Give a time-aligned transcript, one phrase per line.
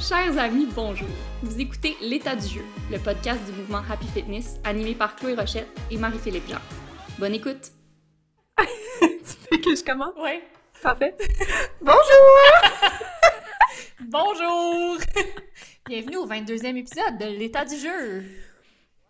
[0.00, 1.08] Chers amis, bonjour.
[1.42, 5.68] Vous écoutez L'état du jeu, le podcast du mouvement Happy Fitness animé par Chloé Rochette
[5.90, 6.58] et Marie-Philippe Jean.
[7.18, 7.72] Bonne écoute.
[8.58, 8.66] tu
[9.52, 10.14] veux que je commence?
[10.16, 10.40] Oui.
[10.82, 11.14] Parfait.
[11.82, 12.00] Bonjour!
[14.00, 14.96] bonjour!
[15.86, 18.24] Bienvenue au 22e épisode de L'état du jeu.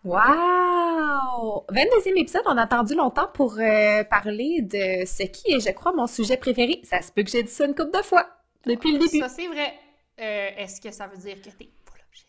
[0.02, 1.66] Wow!
[1.70, 5.92] 22e épisode, on a attendu longtemps pour euh, parler de ce qui est, je crois,
[5.92, 6.80] mon sujet préféré.
[6.82, 8.26] Ça se peut que j'ai dit ça une couple de fois
[8.66, 9.20] depuis le début.
[9.20, 9.72] Ça, c'est vrai.
[10.20, 12.26] Euh, est-ce que ça veut dire que t'es full of shit?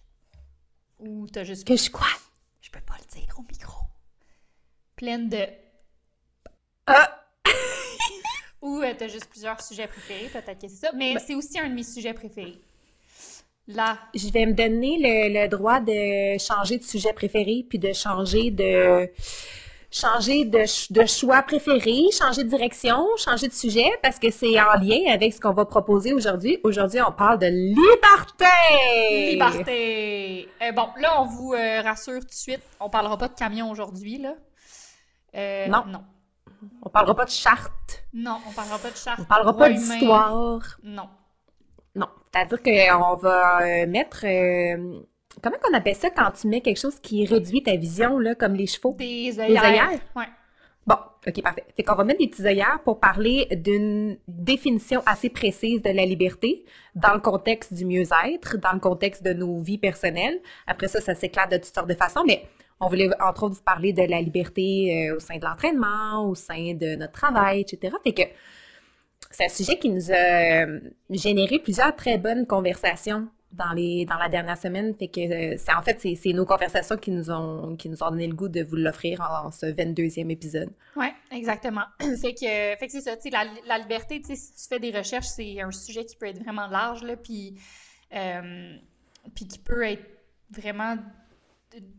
[1.00, 1.68] Ou t'as juste...
[1.68, 2.08] Que je quoi?
[2.62, 3.86] Je peux pas le dire au micro.
[4.96, 5.46] Pleine de...
[6.88, 7.26] Ah!
[8.62, 10.92] Ou euh, t'as juste plusieurs sujets préférés, peut-être que c'est ça.
[10.96, 12.60] Mais Ben- c'est aussi un de mes sujets préférés.
[13.68, 13.98] Là.
[14.16, 18.52] Je vais me donner le, le droit de changer de sujet préféré, puis de changer
[18.52, 19.10] de
[19.92, 24.60] changer de, ch- de choix préféré, changer de direction, changer de sujet, parce que c'est
[24.60, 26.60] en lien avec ce qu'on va proposer aujourd'hui.
[26.64, 29.32] Aujourd'hui, on parle de liberté!
[29.32, 30.50] Liberté!
[30.62, 33.70] Euh, bon, là, on vous euh, rassure tout de suite, on parlera pas de camion
[33.70, 34.34] aujourd'hui, là.
[35.36, 35.84] Euh, Non.
[35.88, 36.04] Non.
[36.84, 39.20] On parlera pas de charte, Non, on parlera pas de charte.
[39.20, 40.78] on parlera pas d'histoire.
[40.84, 41.10] Non.
[41.96, 44.26] Non, c'est-à-dire qu'on va euh, mettre...
[45.42, 48.54] comment qu'on appelle ça quand tu mets quelque chose qui réduit ta vision, là, comme
[48.54, 48.96] les chevaux?
[48.98, 49.64] Des œillères?
[49.64, 50.00] œillères?
[50.16, 50.26] Ouais.
[50.88, 50.96] Bon,
[51.28, 51.64] ok, parfait.
[51.76, 56.06] Fait qu'on va mettre des petits œillères pour parler d'une définition assez précise de la
[56.06, 56.66] liberté
[56.96, 60.40] dans le contexte du mieux-être, dans le contexte de nos vies personnelles.
[60.66, 62.46] Après ça, ça s'éclate de toutes sortes de façons, mais
[62.80, 66.34] on voulait entre autres vous parler de la liberté euh, au sein de l'entraînement, au
[66.34, 67.96] sein de notre travail, etc.
[68.04, 68.24] Fait que
[69.30, 70.80] c'est un sujet qui nous a euh,
[71.12, 74.96] généré plusieurs très bonnes conversations dans les dans la dernière semaine.
[74.96, 78.10] Fait que euh, c'est en fait c'est nos conversations qui nous ont qui nous ont
[78.10, 80.70] donné le goût de vous l'offrir en, en ce 22e épisode.
[80.96, 81.84] Ouais, exactement.
[82.00, 82.46] fait que,
[82.80, 84.92] fait que c'est ça, tu sais, la, la liberté, tu sais, si tu fais des
[84.98, 87.56] recherches, c'est un sujet qui peut être vraiment large, là, puis,
[88.14, 88.76] euh,
[89.36, 90.04] puis qui peut être
[90.50, 90.96] vraiment,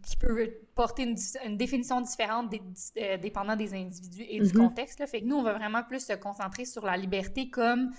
[0.03, 2.61] qui peut porter une, définition différente des-
[3.01, 4.69] euh, dépendant des individus et du Mhm.
[4.69, 5.07] contexte, là.
[5.07, 7.91] Fait que nous, on va vraiment plus se concentrer sur la liberté comme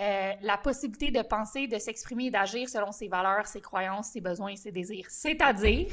[0.00, 4.20] euh, la possibilité de penser, de s'exprimer et d'agir selon ses valeurs, ses croyances, ses
[4.20, 5.06] besoins et ses désirs.
[5.08, 5.88] C'est-à-dire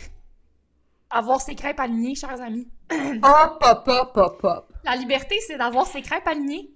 [1.10, 2.68] avoir ses crêpes alignées, chers amis.
[2.92, 4.74] Hop, hop, hop, hop, hop.
[4.84, 6.70] La liberté, c'est d'avoir ses crêpes alignées.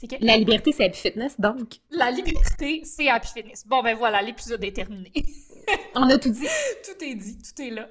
[0.00, 1.78] Que La liberté, c'est Happy Fitness, donc.
[1.90, 3.64] la liberté, c'est Happy Fitness.
[3.66, 5.12] Bon, ben voilà, l'épisode est terminé.
[5.94, 6.48] On a tout dit.
[6.84, 7.88] tout est dit, tout est là.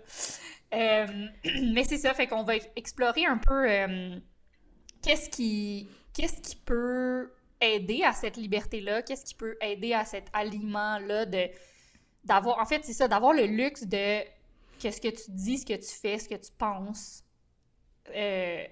[0.74, 1.28] Euh,
[1.74, 4.20] mais c'est ça, fait qu'on va explorer un peu euh,
[5.02, 10.26] qu'est-ce qui, qu'est-ce qui peut aider à cette liberté-là, qu'est-ce qui peut aider à cet
[10.34, 11.48] alignement-là de
[12.24, 14.22] d'avoir, en fait, c'est ça, d'avoir le luxe de
[14.82, 17.24] que ce que tu dis, ce que tu fais, ce que tu penses,
[18.16, 18.64] euh,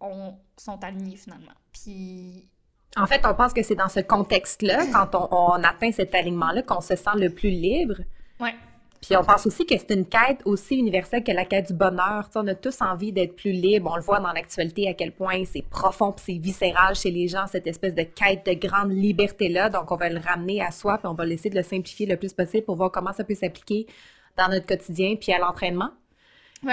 [0.00, 1.52] on, sont alignés finalement.
[1.72, 2.48] Puis
[2.96, 6.62] En fait, on pense que c'est dans ce contexte-là, quand on, on atteint cet alignement-là,
[6.62, 7.96] qu'on se sent le plus libre.
[8.38, 8.54] Ouais.
[9.00, 12.28] Puis on pense aussi que c'est une quête aussi universelle que la quête du bonheur.
[12.34, 13.90] On a tous envie d'être plus libre.
[13.92, 17.26] On le voit dans l'actualité à quel point c'est profond puis c'est viscéral chez les
[17.26, 19.70] gens, cette espèce de quête de grande liberté-là.
[19.70, 22.16] Donc, on va le ramener à soi puis on va essayer de le simplifier le
[22.16, 23.86] plus possible pour voir comment ça peut s'appliquer
[24.36, 25.90] dans notre quotidien puis à l'entraînement.
[26.64, 26.68] Euh,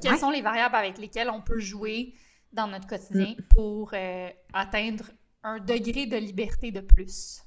[0.00, 0.16] quelles ouais.
[0.16, 2.14] sont les variables avec lesquelles on peut jouer
[2.52, 3.42] dans notre quotidien Mm.
[3.54, 5.04] pour euh, atteindre
[5.42, 7.42] un degré de liberté de plus?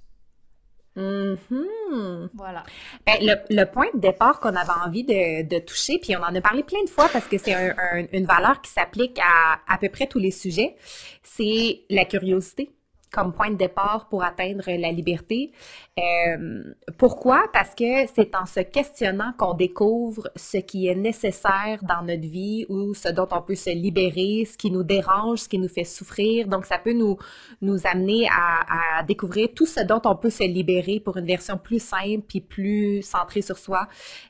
[0.96, 2.30] Mhm.
[2.34, 2.64] Voilà.
[3.06, 6.36] Ben, le, le point de départ qu'on avait envie de, de toucher, puis on en
[6.36, 9.60] a parlé plein de fois parce que c'est un- un- une valeur qui s'applique à
[9.74, 10.76] à peu près tous les sujets,
[11.24, 12.72] c'est la curiosité
[13.12, 15.52] comme point de départ pour atteindre la liberté.
[16.00, 16.64] Euh,
[16.98, 17.44] pourquoi?
[17.52, 22.66] Parce que c'est en se questionnant qu'on découvre ce qui est nécessaire dans notre vie
[22.70, 25.84] ou ce dont on peut se libérer, ce qui nous dérange, ce qui nous fait
[25.84, 26.48] souffrir.
[26.48, 27.18] Donc, ça peut nous,
[27.62, 31.58] nous amener à, à découvrir tout ce dont on peut se libérer pour une version
[31.58, 33.88] plus simple puis plus centrée sur soi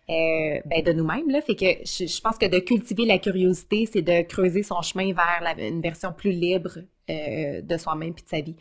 [0.10, 1.30] euh, ben, de nous-mêmes.
[1.30, 1.42] Là.
[1.42, 5.56] Fait que je, pense que de cultiver la curiosité, c'est de creuser son chemin vers
[5.58, 6.80] une version plus libre
[7.12, 8.56] euh, de soi-même puis de sa vie.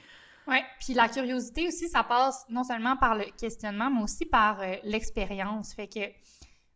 [0.47, 0.62] Ouais.
[0.81, 4.75] Puis la curiosité aussi, ça passe non seulement par le questionnement, mais aussi par euh,
[4.82, 5.73] l'expérience.
[5.75, 6.00] Fait que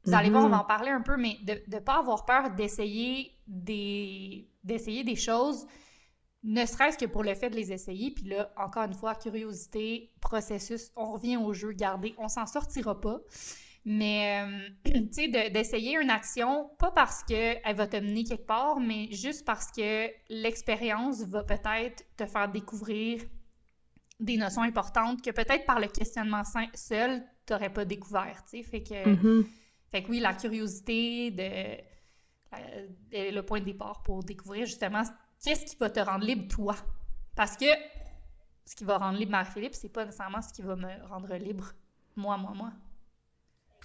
[0.04, 2.50] vous allez voir, on va en parler un peu, mais de ne pas avoir peur
[2.50, 5.66] d'essayer des, d'essayer des choses,
[6.42, 8.10] ne serait-ce que pour le fait de les essayer.
[8.10, 13.00] Puis là, encore une fois, curiosité, processus, on revient au jeu, gardez, on s'en sortira
[13.00, 13.20] pas.
[13.84, 18.46] Mais, euh, tu sais, de- d'essayer une action, pas parce qu'elle va te mener quelque
[18.46, 23.22] part, mais juste parce que l'expérience va peut-être te faire découvrir
[24.20, 26.42] des notions importantes que peut-être par le questionnement
[26.74, 28.62] seul, tu n'aurais pas découvert, tu sais.
[28.62, 29.44] Fait que, Mhm.
[29.90, 31.42] fait que oui, la curiosité, de,
[33.12, 35.02] est le point de départ pour découvrir justement
[35.42, 36.76] qu'est-ce qui va te rendre libre, toi.
[37.34, 37.66] Parce que
[38.64, 41.72] ce qui va rendre libre Marie-Philippe, c'est pas nécessairement ce qui va me rendre libre
[42.16, 42.72] moi, moi, moi.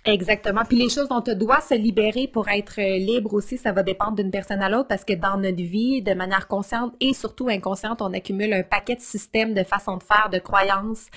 [0.05, 0.61] Exactement.
[0.67, 3.83] Puis les choses dont on doit se libérer pour être euh, libre aussi, ça va
[3.83, 7.49] dépendre d'une personne à l'autre parce que dans notre vie, de manière consciente et surtout
[7.49, 11.07] inconsciente, on accumule un paquet de systèmes, de façons de faire, de croyances,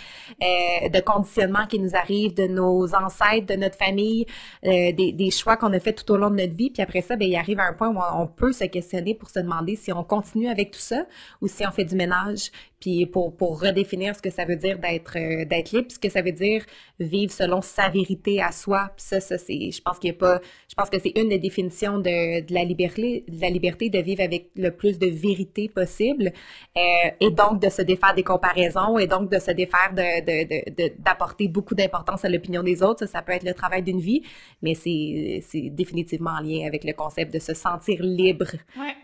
[0.42, 4.26] euh, de conditionnements qui nous arrivent de nos ancêtres, de notre famille,
[4.64, 6.70] euh, des, des, choix qu'on a fait tout au long de notre vie.
[6.70, 9.30] Puis après ça, ben, il arrive à un point où on peut se questionner pour
[9.30, 11.06] se demander si on continue avec tout ça
[11.40, 12.50] ou si on fait du ménage
[12.82, 16.08] puis pour, pour redéfinir ce que ça veut dire d'être euh, d'être libre, ce que
[16.08, 16.66] ça veut dire
[16.98, 18.90] vivre selon sa vérité à soi.
[18.96, 21.28] Puis ça, ça c'est, je pense qu'il y a pas, je pense que c'est une
[21.28, 25.06] des définitions de, de la liberté, de la liberté de vivre avec le plus de
[25.06, 26.32] vérité possible,
[26.76, 31.46] euh, et donc de se défaire des comparaisons, et donc de se défaire de d'apporter
[31.46, 33.06] de, beaucoup d'importance à l'opinion des autres.
[33.06, 34.22] Ça, ça peut être le travail d'une vie,
[34.60, 38.50] mais c'est c'est définitivement en lien avec le concept de se sentir libre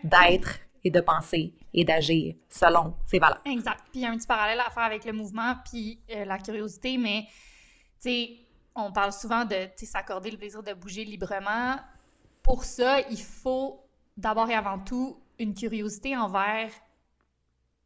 [0.03, 3.41] d'être et de penser et d'agir selon ses valeurs.
[3.45, 3.81] Exact.
[3.91, 6.37] Puis il y a un petit parallèle à faire avec le mouvement puis euh, la
[6.37, 7.23] curiosité, mais
[8.01, 8.29] tu sais,
[8.75, 11.75] on parle souvent de s'accorder le plaisir de bouger librement.
[12.43, 13.83] Pour ça, il faut
[14.17, 16.71] d'abord et avant tout une curiosité envers,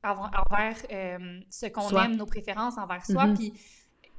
[0.04, 3.36] envers euh, ce qu'on aime, nos préférences envers soi, mm-hmm.
[3.36, 3.54] puis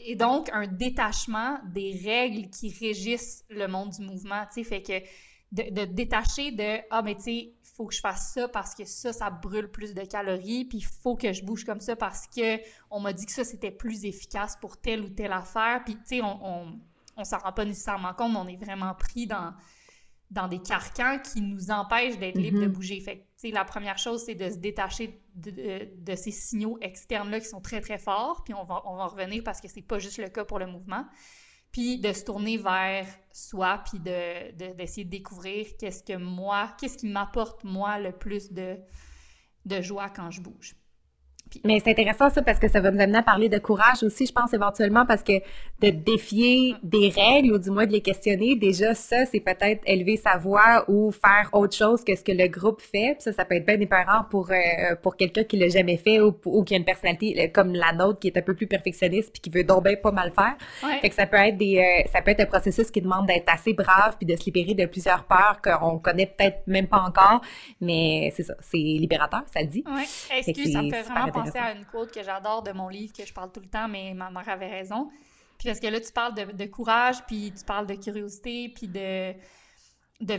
[0.00, 4.82] et donc un détachement des règles qui régissent le monde du mouvement, tu sais, fait
[4.82, 5.00] que
[5.52, 8.84] de, de, détacher de ah mais tu sais faut que je fasse ça parce que
[8.84, 12.26] ça, ça brûle plus de calories, puis il faut que je bouge comme ça parce
[12.26, 12.58] que
[12.90, 15.82] on m'a dit que ça, c'était plus efficace pour telle ou telle affaire.
[15.84, 16.80] Puis, tu sais, on, on,
[17.16, 19.54] on s'en rend pas nécessairement compte, mais on est vraiment pris dans,
[20.30, 22.70] dans des carcans qui nous empêchent d'être libre de mm-hmm.
[22.70, 23.00] bouger.
[23.00, 26.78] Fait que, tu sais, la première chose, c'est de se détacher de, de, ces signaux
[26.80, 28.44] externes-là qui sont très, très forts.
[28.44, 30.66] Puis on va, on va revenir parce que c'est pas juste le cas pour le
[30.66, 31.04] mouvement
[31.74, 36.96] puis de se tourner vers soi, puis d'essayer de, de, découvrir qu'est-ce que moi, qu'est-ce
[36.96, 38.76] qui m'apporte moi le plus de,
[39.64, 40.76] de joie quand je bouge.
[41.64, 44.26] Mais c'est intéressant ça parce que ça va nous amener à parler de courage aussi,
[44.26, 45.32] je pense éventuellement parce que
[45.80, 50.16] de défier des règles ou du moins de les questionner, déjà ça c'est peut-être élever
[50.16, 53.14] sa voix ou faire autre chose que ce que le groupe fait.
[53.14, 56.20] Puis ça, ça peut être bien épeurant pour euh, pour quelqu'un qui l'a jamais fait
[56.20, 58.66] ou, ou, qui a une personnalité euh, comme la nôtre qui est un peu plus
[58.66, 60.56] perfectionniste puis qui veut donc bien pas mal faire.
[61.00, 63.52] Fait que ça peut être des euh, ça peut être un processus qui demande d'être
[63.52, 67.40] assez brave puis de se libérer de plusieurs peurs qu'on connaît peut-être même pas encore,
[67.80, 69.84] mais c'est ça, c'est libérateur, ça le dit.
[69.86, 70.52] Ouais.
[70.52, 73.32] Que, ça peut vraiment penser à une quote que j'adore de mon livre, que je
[73.32, 75.10] parle tout le temps, mais ma mère avait raison.
[75.58, 79.32] Puis parce que là, tu parles de, courage, puis tu parles de curiosité, puis de,
[80.20, 80.34] de,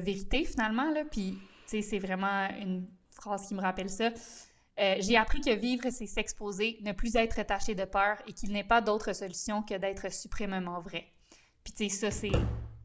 [0.00, 1.04] vérité, finalement, là.
[1.04, 4.10] Puis, tu sais, c'est vraiment une phrase qui me rappelle ça.
[4.78, 8.52] Euh, j'ai appris que vivre, c'est s'exposer, ne plus être taché de peur et qu'il
[8.52, 11.06] n'est pas d'autre solution que d'être suprêmement vrai.
[11.64, 12.32] Puis, tu sais, ça, c'est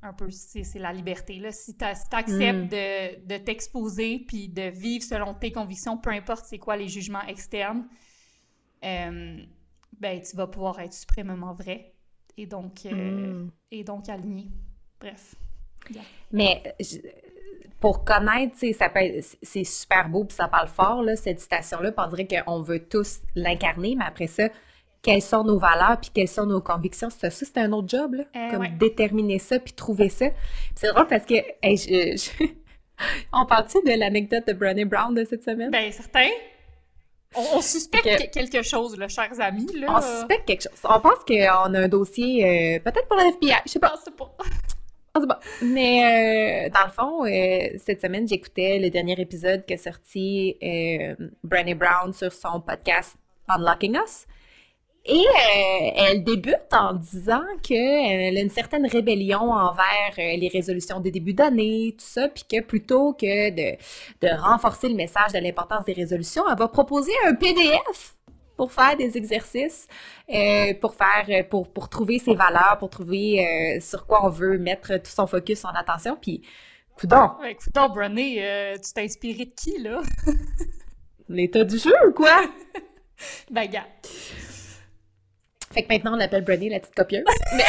[0.03, 1.39] un peu, c'est la liberté.
[1.39, 1.51] Là.
[1.51, 2.67] Si tu acceptes mm.
[2.67, 7.25] de, de t'exposer puis de vivre selon tes convictions, peu importe c'est quoi les jugements
[7.27, 7.87] externes,
[8.83, 9.37] euh,
[9.99, 11.93] ben, tu vas pouvoir être suprêmement vrai
[12.37, 13.51] et donc, euh, mm.
[13.71, 14.47] et donc aligné.
[14.99, 15.35] Bref.
[16.31, 16.63] Mais
[17.79, 21.91] pour connaître, c'est super beau puis ça parle fort, là, cette citation-là.
[21.97, 24.49] On dirait qu'on veut tous l'incarner, mais après ça,
[25.01, 27.09] quelles sont nos valeurs puis quelles sont nos convictions.
[27.09, 30.27] Ça, c'est un autre job, là, euh, comme déterminer ça puis trouver ça.
[30.75, 31.35] C'est drôle parce que
[33.33, 35.71] on partit de l'anecdote de Brené Brown de cette semaine?
[35.71, 36.29] Ben, certain.
[37.33, 39.71] On, suspecte quelque chose, là, chers amis.
[39.73, 39.87] Là.
[39.89, 40.79] On suspecte quelque chose.
[40.83, 42.43] On pense qu'on a un dossier,
[42.75, 43.95] euh, peut-être pour la FBI, je sais pas.
[45.15, 45.39] Je pas.
[45.61, 50.57] Mais euh, dans le fond, cette semaine, j'écoutais le dernier épisode qu'a sorti
[51.43, 53.15] Brené Brown sur son podcast
[53.47, 54.27] Unlocking Us.
[55.03, 60.99] Et euh, elle débute en disant qu'elle a une certaine rébellion envers euh, les résolutions
[60.99, 63.77] de début d'année, tout ça, puis que plutôt que de,
[64.21, 68.15] de renforcer le message de l'importance des résolutions, elle va proposer un PDF
[68.55, 69.87] pour faire des exercices,
[70.29, 74.97] euh, pour faire, pour, pour trouver ses valeurs, pour trouver sur quoi on veut mettre
[74.97, 76.43] tout son focus, son attention, puis
[76.95, 77.31] coudon.
[77.41, 79.99] Ouais, coudon, Brené, tu t'es inspiré de qui, là?
[81.27, 82.43] L'état du jeu, ou quoi?
[83.49, 83.87] ben, gars.
[85.71, 87.23] Fait que maintenant, on l'appelle Brené, la petite copieuse.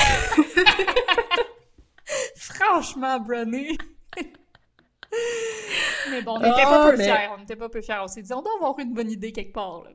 [2.36, 3.76] Franchement, Brené.
[6.10, 7.28] mais bon, on n'était pas peu fiers.
[7.32, 7.98] On n'était pas peu fiers.
[8.02, 9.84] On s'est dit, on doit avoir une bonne idée quelque part.
[9.84, 9.90] Là.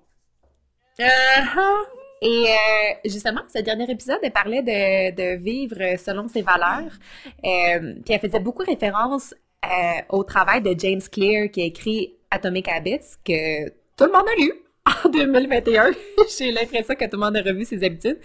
[0.99, 1.85] Uh-huh.
[2.21, 6.91] Et euh, justement, ce dernier épisode, elle parlait de, de vivre selon ses valeurs.
[7.45, 9.35] Euh, puis elle faisait beaucoup référence
[9.65, 14.27] euh, au travail de James Clear qui a écrit Atomic Habits, que tout le monde
[14.27, 14.51] a lu.
[14.87, 15.91] En 2021.
[16.37, 18.19] J'ai l'impression que tout le monde a revu ses habitudes.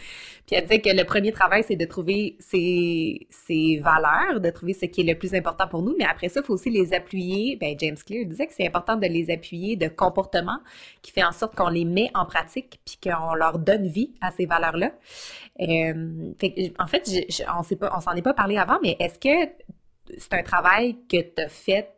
[0.47, 4.75] Puis elle disait que le premier travail, c'est de trouver ses, ses valeurs, de trouver
[4.75, 5.95] ce qui est le plus important pour nous.
[5.99, 7.57] Mais après ça, il faut aussi les appuyer.
[7.57, 10.59] Ben, James Clear disait que c'est important de les appuyer de comportement
[11.01, 14.31] qui fait en sorte qu'on les met en pratique puis qu'on leur donne vie à
[14.31, 14.93] ces valeurs-là.
[15.61, 16.33] Euh,
[16.79, 17.11] en fait,
[17.51, 19.53] on s'en est pas parlé avant, mais est-ce que
[20.19, 21.89] c'est un travail que tu as fait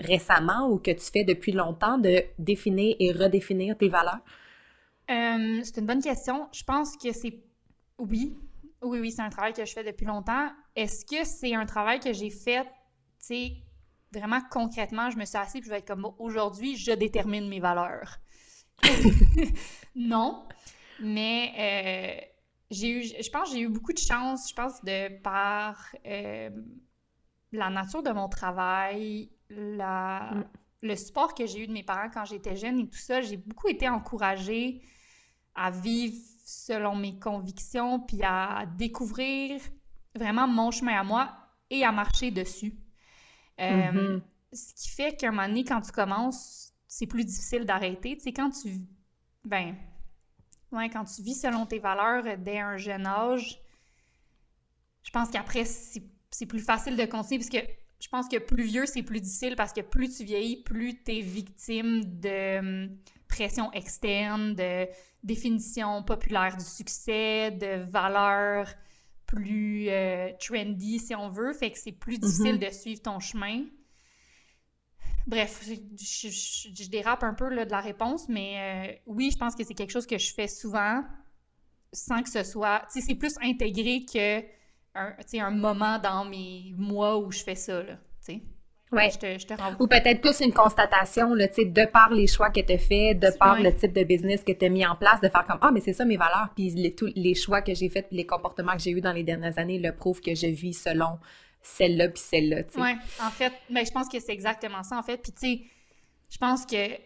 [0.00, 4.20] récemment ou que tu fais depuis longtemps de définir et redéfinir tes valeurs?
[5.10, 6.48] Euh, c'est une bonne question.
[6.52, 7.42] Je pense que c'est
[7.98, 8.36] oui.
[8.82, 10.50] Oui, oui, c'est un travail que je fais depuis longtemps.
[10.76, 12.70] Est-ce que c'est un travail que j'ai fait, tu
[13.18, 13.52] sais,
[14.12, 17.60] vraiment concrètement, je me suis assise et je vais être comme aujourd'hui, je détermine mes
[17.60, 18.18] valeurs.
[19.94, 20.46] non,
[21.00, 22.26] mais euh,
[22.70, 26.50] j'ai eu, je pense que j'ai eu beaucoup de chance, je pense, de par euh,
[27.52, 30.44] la nature de mon travail, la, mm.
[30.82, 33.36] le support que j'ai eu de mes parents quand j'étais jeune et tout ça, j'ai
[33.36, 34.82] beaucoup été encouragée
[35.54, 39.60] à vivre selon mes convictions, puis à découvrir
[40.14, 41.32] vraiment mon chemin à moi
[41.70, 42.74] et à marcher dessus.
[43.60, 44.22] Euh, mm-hmm.
[44.52, 48.16] Ce qui fait qu'à un moment donné, quand tu commences, c'est plus difficile d'arrêter.
[48.16, 48.80] Tu sais, quand tu...
[49.44, 49.74] Ben,
[50.72, 53.60] ouais, quand tu vis selon tes valeurs dès un jeune âge,
[55.02, 57.70] je pense qu'après, c'est plus facile de continuer, parce que
[58.00, 61.16] je pense que plus vieux, c'est plus difficile parce que plus tu vieillis, plus tu
[61.16, 62.96] es victime de hum,
[63.28, 64.86] pression externe, de
[65.22, 68.68] définition populaire du succès, de valeurs
[69.26, 71.52] plus euh, trendy, si on veut.
[71.52, 72.68] Fait que c'est plus difficile mm-hmm.
[72.68, 73.64] de suivre ton chemin.
[75.26, 79.64] Bref, je, dérape un peu là, de la réponse, mais euh, oui, je pense que
[79.64, 81.02] c'est quelque chose que je fais souvent
[81.92, 82.82] sans que ce soit.
[82.92, 84.44] Tu sais, c'est plus intégré que
[84.94, 88.42] un, un moment dans mes mois où je fais ça, là, tu sais.
[88.92, 89.10] Ouais.
[89.80, 93.36] Ou peut-être plus une constatation, là, de par les choix que tu as fait, de
[93.38, 95.70] par le type de business que tu as mis en place, de faire comme Ah,
[95.72, 98.26] mais c'est ça mes valeurs, puis les, tous les choix que j'ai faits, puis les
[98.26, 101.18] comportements que j'ai eus dans les dernières années le prouvent que je vis selon
[101.60, 102.62] celle-là, puis celle-là.
[102.76, 105.16] Oui, en fait, ben, je pense que c'est exactement ça, en fait.
[105.16, 105.60] Puis, tu sais,
[106.30, 106.86] je pense que.
[106.96, 107.00] Tu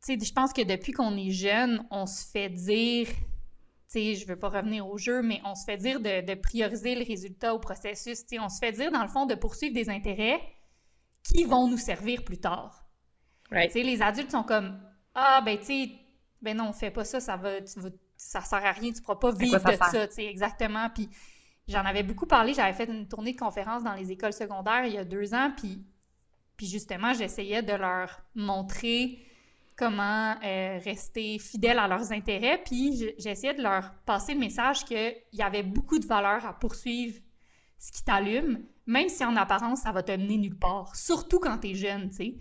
[0.00, 3.08] sais, je pense que depuis qu'on est jeune, on se fait dire
[3.88, 7.04] sais, je veux pas revenir au jeu, mais on se fait dire de, prioriser le
[7.04, 8.24] résultat au processus.
[8.26, 10.40] sais, on se fait dire, dans le fond, de poursuivre des intérêts
[11.22, 12.86] qui vont nous servir plus tard.
[13.50, 13.74] Right.
[13.74, 14.80] Les adultes sont comme
[15.14, 15.90] Ah, ben, tu sais,
[16.42, 17.80] ben non, fais pas ça, ça va, tu
[18.16, 20.88] ça sert à rien, tu pourras pas vivre de ça, tu sais, exactement.
[20.90, 21.08] Puis
[21.68, 24.94] j'en avais beaucoup parlé, j'avais fait une tournée de conférences dans les écoles secondaires il
[24.94, 25.84] y a deux ans, puis,
[26.56, 29.25] puis justement, j'essayais de leur montrer
[29.76, 32.60] comment euh, rester fidèles à leurs intérêts.
[32.64, 37.18] Puis j'essayais de leur passer le message qu'il y avait beaucoup de valeur à poursuivre
[37.78, 40.96] ce qui t'allume, même si en apparence, ça va te mener nulle part.
[40.96, 42.34] Surtout quand tu es jeune, tu sais.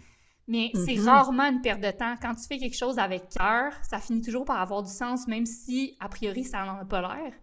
[0.48, 1.06] Mais c'est mm-hmm.
[1.06, 2.15] rarement une perte de temps.
[2.22, 5.46] Quand tu fais quelque chose avec cœur, ça finit toujours par avoir du sens, même
[5.46, 7.34] si, a priori, ça n'en a pas l'air.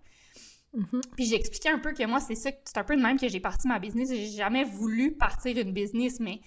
[0.77, 1.01] Mm-hmm.
[1.17, 3.41] Puis j'expliquais un peu que moi, c'est ça, c'est un peu de même que j'ai
[3.41, 4.09] parti ma business.
[4.11, 6.41] J'ai jamais voulu partir une business, mais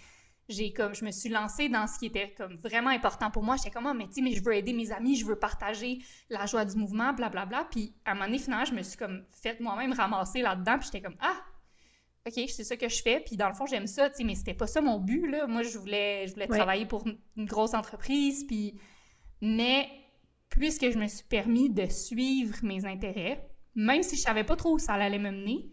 [0.48, 3.56] j'ai comme je me suis lancée dans ce qui était comme vraiment important pour moi.
[3.58, 6.00] J'étais comme oh, mais tu mais je veux aider mes amis je veux partager
[6.30, 7.46] la joie du mouvement blablabla.
[7.46, 7.68] Bla, bla.
[7.70, 10.90] puis à un moment donné finalement je me suis comme fait moi-même ramasser là-dedans puis
[10.92, 11.38] j'étais comme ah
[12.28, 13.20] ok c'est ça que je fais.
[13.20, 15.48] Puis dans le fond j'aime ça tu sais mais c'était pas ça mon but là.
[15.48, 18.80] Moi je voulais je voulais travailler pour une grosse entreprise puis
[19.42, 19.90] mais
[20.50, 24.76] puisque je me suis permis de suivre mes intérêts même si je savais pas trop
[24.76, 25.72] où ça allait me mener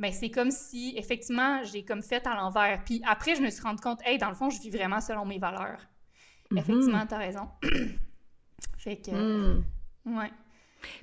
[0.00, 2.82] ben c'est comme si, effectivement, j'ai comme fait à l'envers.
[2.86, 5.26] Puis après, je me suis rendu compte, hey, dans le fond, je vis vraiment selon
[5.26, 5.86] mes valeurs.
[6.50, 6.58] Mhm.
[6.58, 7.48] Effectivement, t'as raison.
[8.78, 9.62] fait que, hmm.
[10.06, 10.30] ouais.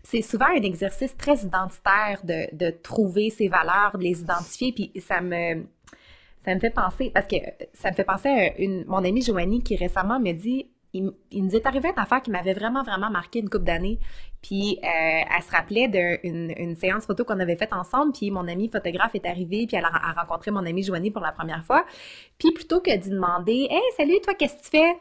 [0.04, 4.92] C'est souvent un exercice très identitaire de, de, trouver ses valeurs, de les identifier, puis
[5.00, 5.68] ça me,
[6.44, 7.36] ça me fait penser, parce que
[7.74, 11.56] ça me fait penser à une, mon amie Joanie qui récemment me dit il, nous
[11.56, 14.00] est arrivé une affaire qui m'avait vraiment, vraiment marqué une couple d'années.
[14.41, 18.13] Puis euh, elle se rappelait d'une une séance photo qu'on avait faite ensemble.
[18.13, 21.32] Puis mon amie photographe est arrivée, puis elle a, rencontré mon amie Joanie pour la
[21.32, 21.86] première fois.
[22.38, 24.98] Puis plutôt que d'y demander Hey, salut, toi, qu'est-ce que tu fais?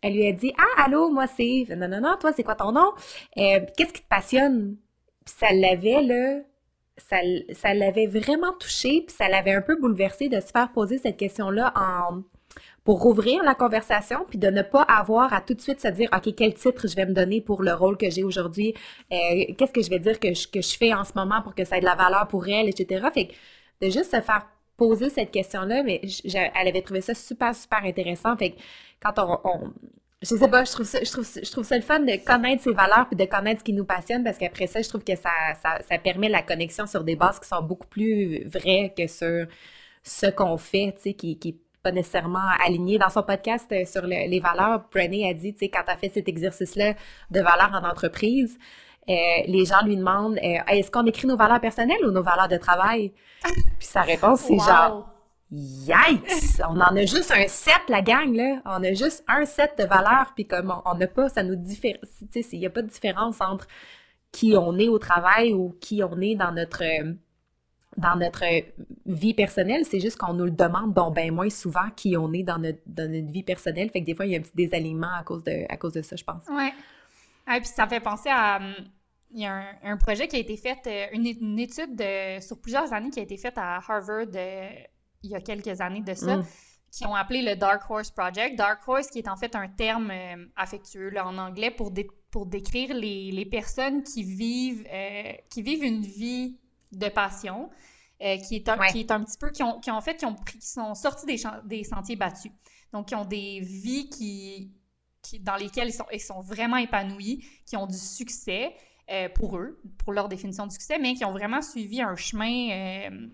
[0.00, 1.66] Elle lui a dit Ah, allô, moi c'est.
[1.76, 2.92] Non, non, non, toi, c'est quoi ton nom?
[3.38, 4.76] Euh, qu'est-ce qui te passionne?
[5.24, 6.40] Puis ça l'avait, là.
[6.98, 7.16] Ça,
[7.52, 11.16] ça l'avait vraiment touché, puis ça l'avait un peu bouleversé de se faire poser cette
[11.16, 12.22] question-là en
[12.84, 16.08] pour rouvrir la conversation, puis de ne pas avoir à tout de suite se dire,
[16.14, 18.74] OK, quel titre je vais me donner pour le rôle que j'ai aujourd'hui,
[19.12, 21.54] euh, qu'est-ce que je vais dire que je, que je fais en ce moment pour
[21.54, 23.06] que ça ait de la valeur pour elle, etc.
[23.14, 23.32] Fait que
[23.80, 24.46] de juste se faire
[24.76, 28.36] poser cette question-là, mais elle avait trouvé ça super, super intéressant.
[28.36, 28.60] Fait que
[29.00, 29.72] quand on,
[30.22, 32.62] je sais pas, je trouve ça, je trouve, je trouve ça le fun de connaître
[32.62, 35.16] ses valeurs puis de connaître ce qui nous passionne parce qu'après ça, je trouve que
[35.16, 35.30] ça,
[35.62, 39.46] ça, ça permet la connexion sur des bases qui sont beaucoup plus vraies que sur
[40.02, 42.98] ce qu'on fait, tu sais, qui, qui pas nécessairement alignés.
[42.98, 45.96] Dans son podcast euh, sur les valeurs, Brené a dit, tu sais, quand tu as
[45.96, 46.94] fait cet exercice-là
[47.30, 48.58] de valeurs en entreprise,
[49.08, 49.12] euh,
[49.46, 52.56] les gens lui demandent euh, est-ce qu'on écrit nos valeurs personnelles ou nos valeurs de
[52.56, 53.12] travail?
[53.42, 55.08] Puis sa réponse c'est genre
[55.50, 56.62] Yikes!
[56.66, 58.62] On en a juste un set, la gang, là.
[58.64, 62.46] On a juste un set de valeurs, puis comme on n'a pas, ça nous sais,
[62.52, 63.66] il n'y a pas de différence entre
[64.30, 66.82] qui on est au travail ou qui on est dans notre
[67.96, 68.44] dans notre
[69.06, 72.42] vie personnelle, c'est juste qu'on nous le demande bon ben moins souvent qui on est
[72.42, 73.90] dans notre, dans notre vie personnelle.
[73.90, 75.92] Fait que des fois, il y a un petit désalignement à cause de, à cause
[75.92, 76.46] de ça, je pense.
[76.48, 76.72] Ouais.
[77.46, 78.56] Ah, puis ça fait penser à.
[78.56, 78.74] Hum,
[79.34, 82.92] il y a un, projet qui a été fait, euh, une, étude de, sur plusieurs
[82.92, 84.68] années qui a été faite à Harvard euh,
[85.22, 86.44] il y a quelques années de ça, mm.
[86.90, 88.58] qui ont appelé le Dark Horse Project.
[88.58, 91.92] Dark Horse, qui est en fait un terme euh, affectueux en anglais pour,
[92.30, 94.86] pour décrire les, les, personnes qui vivent,
[95.48, 96.58] qui vivent une vie
[96.92, 97.70] de passion,
[98.20, 100.26] qui, est un, qui est un petit peu, qui ont, qui ont en fait, qui,
[100.26, 102.52] ont pris, qui sont sortis des, des sentiers battus.
[102.92, 104.70] Donc, qui ont des vies qui
[105.40, 108.74] dans lesquels ils sont, ils sont vraiment épanouis, qui ont du succès
[109.10, 112.70] euh, pour eux, pour leur définition du succès, mais qui ont vraiment suivi un chemin
[112.70, 113.28] euh,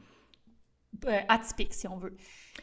[1.07, 2.17] euh, atypique, si on veut.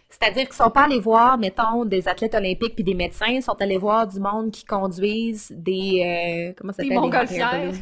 [0.10, 3.60] C'est-à-dire qu'ils sont pas allés voir, mettons, des athlètes olympiques puis des médecins, ils sont
[3.62, 6.54] allés voir du monde qui conduisent des...
[6.58, 6.90] comment ça s'appelle?
[6.90, 7.72] Des montgolfières.
[7.72, 7.78] Des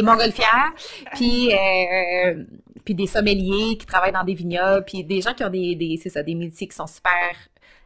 [0.00, 0.72] montgolfières,
[1.14, 1.50] puis,
[2.84, 5.98] puis des sommeliers qui travaillent dans des vignobles, puis des gens qui ont des, des
[6.02, 7.36] c'est ça, des métiers qui sont super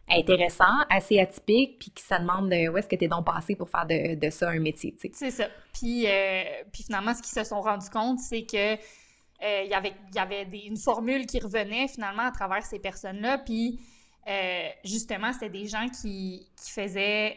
[0.09, 3.69] intéressant, assez atypique, puis qui se demande où est-ce que tu es donc passé pour
[3.69, 4.95] faire de, de ça un métier.
[5.13, 5.49] C'est ça.
[5.73, 9.93] Puis, euh, puis finalement, ce qu'ils se sont rendus compte, c'est que euh, y avait,
[10.15, 13.39] y avait une formule qui revenait finalement à travers ces personnes-là.
[13.39, 13.81] Puis
[14.29, 17.37] euh, justement, c'était des gens qui, qui faisaient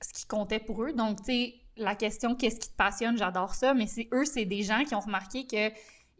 [0.00, 0.92] ce qui comptait pour eux.
[0.92, 4.44] Donc, tu sais, la question qu'est-ce qui te passionne, j'adore ça, mais c'est eux, c'est
[4.44, 5.70] des gens qui ont remarqué que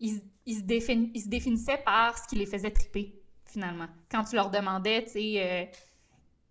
[0.00, 3.14] ils, ils, se, ils se définissaient par ce qui les faisait triper,
[3.46, 3.86] finalement.
[4.10, 5.70] Quand tu leur demandais, tu sais,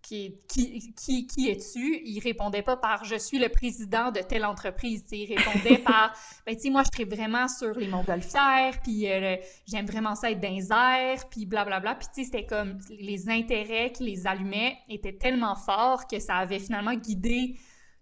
[0.08, 2.00] qui, qui, qui, es-tu?
[2.04, 5.04] Il répondait pas par je suis le président de telle entreprise.
[5.12, 6.14] Il répondait par
[6.46, 9.36] ben, tu sais, moi, je serais vraiment sur les montgolfières, puis euh,
[9.66, 11.96] j'aime vraiment ça être dans les airs, puis blablabla.
[11.96, 16.36] Puis, tu sais, c'était comme les intérêts qui les allumaient étaient tellement forts que ça
[16.36, 17.56] avait finalement guidé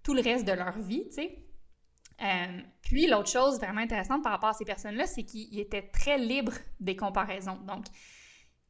[0.07, 1.39] tout le reste de leur vie, tu sais.
[2.23, 6.16] Euh, puis, l'autre chose vraiment intéressante par rapport à ces personnes-là, c'est qu'ils étaient très
[6.16, 7.59] libres des comparaisons.
[7.66, 7.87] Donc,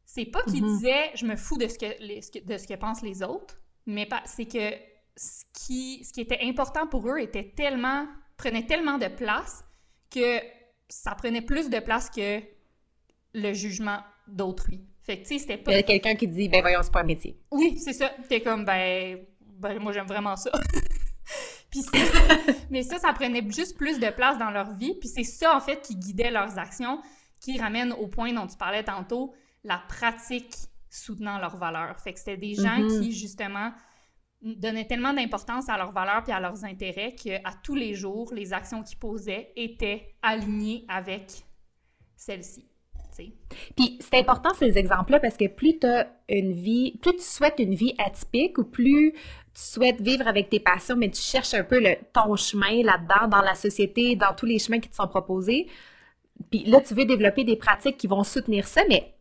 [0.06, 0.78] c'est pas qu'ils mm-hmm.
[0.78, 4.46] disaient je me fous de ce que, de ce que pensent les autres, mais c'est
[4.46, 4.74] que
[5.14, 8.06] ce qui, ce qui était important pour eux était tellement
[8.38, 9.62] prenait tellement de place
[10.10, 10.38] que
[10.88, 12.40] ça prenait plus de place que
[13.34, 14.86] le jugement d'autrui.
[15.02, 15.72] Fait que, tu sais, c'était pas...
[15.72, 17.38] Il y a quelqu'un qui dit, ben voyons, c'est pas un métier.
[17.50, 18.10] Oui, c'est ça.
[18.28, 20.50] T'es comme, ben, ben moi, j'aime vraiment ça.
[21.82, 22.00] puis
[22.70, 24.94] mais ça, ça prenait juste plus de place dans leur vie.
[24.98, 27.00] Puis c'est ça, en fait, qui guidait leurs actions,
[27.40, 29.34] qui ramène au point dont tu parlais tantôt,
[29.64, 30.54] la pratique
[30.90, 31.98] soutenant leurs valeurs.
[32.00, 33.00] Fait que c'était des gens mm-hmm.
[33.00, 33.72] qui, justement,
[34.42, 38.52] donnaient tellement d'importance à leurs valeurs puis à leurs intérêts qu'à tous les jours, les
[38.52, 41.32] actions qu'ils posaient étaient alignées avec
[42.16, 42.68] celles-ci.
[43.76, 47.58] Puis c'est important ces exemples-là parce que plus tu as une vie, plus tu souhaites
[47.58, 51.64] une vie atypique ou plus tu souhaites vivre avec tes passions, mais tu cherches un
[51.64, 55.66] peu ton chemin là-dedans, dans la société, dans tous les chemins qui te sont proposés.
[56.50, 59.15] Puis là, tu veux développer des pratiques qui vont soutenir ça, mais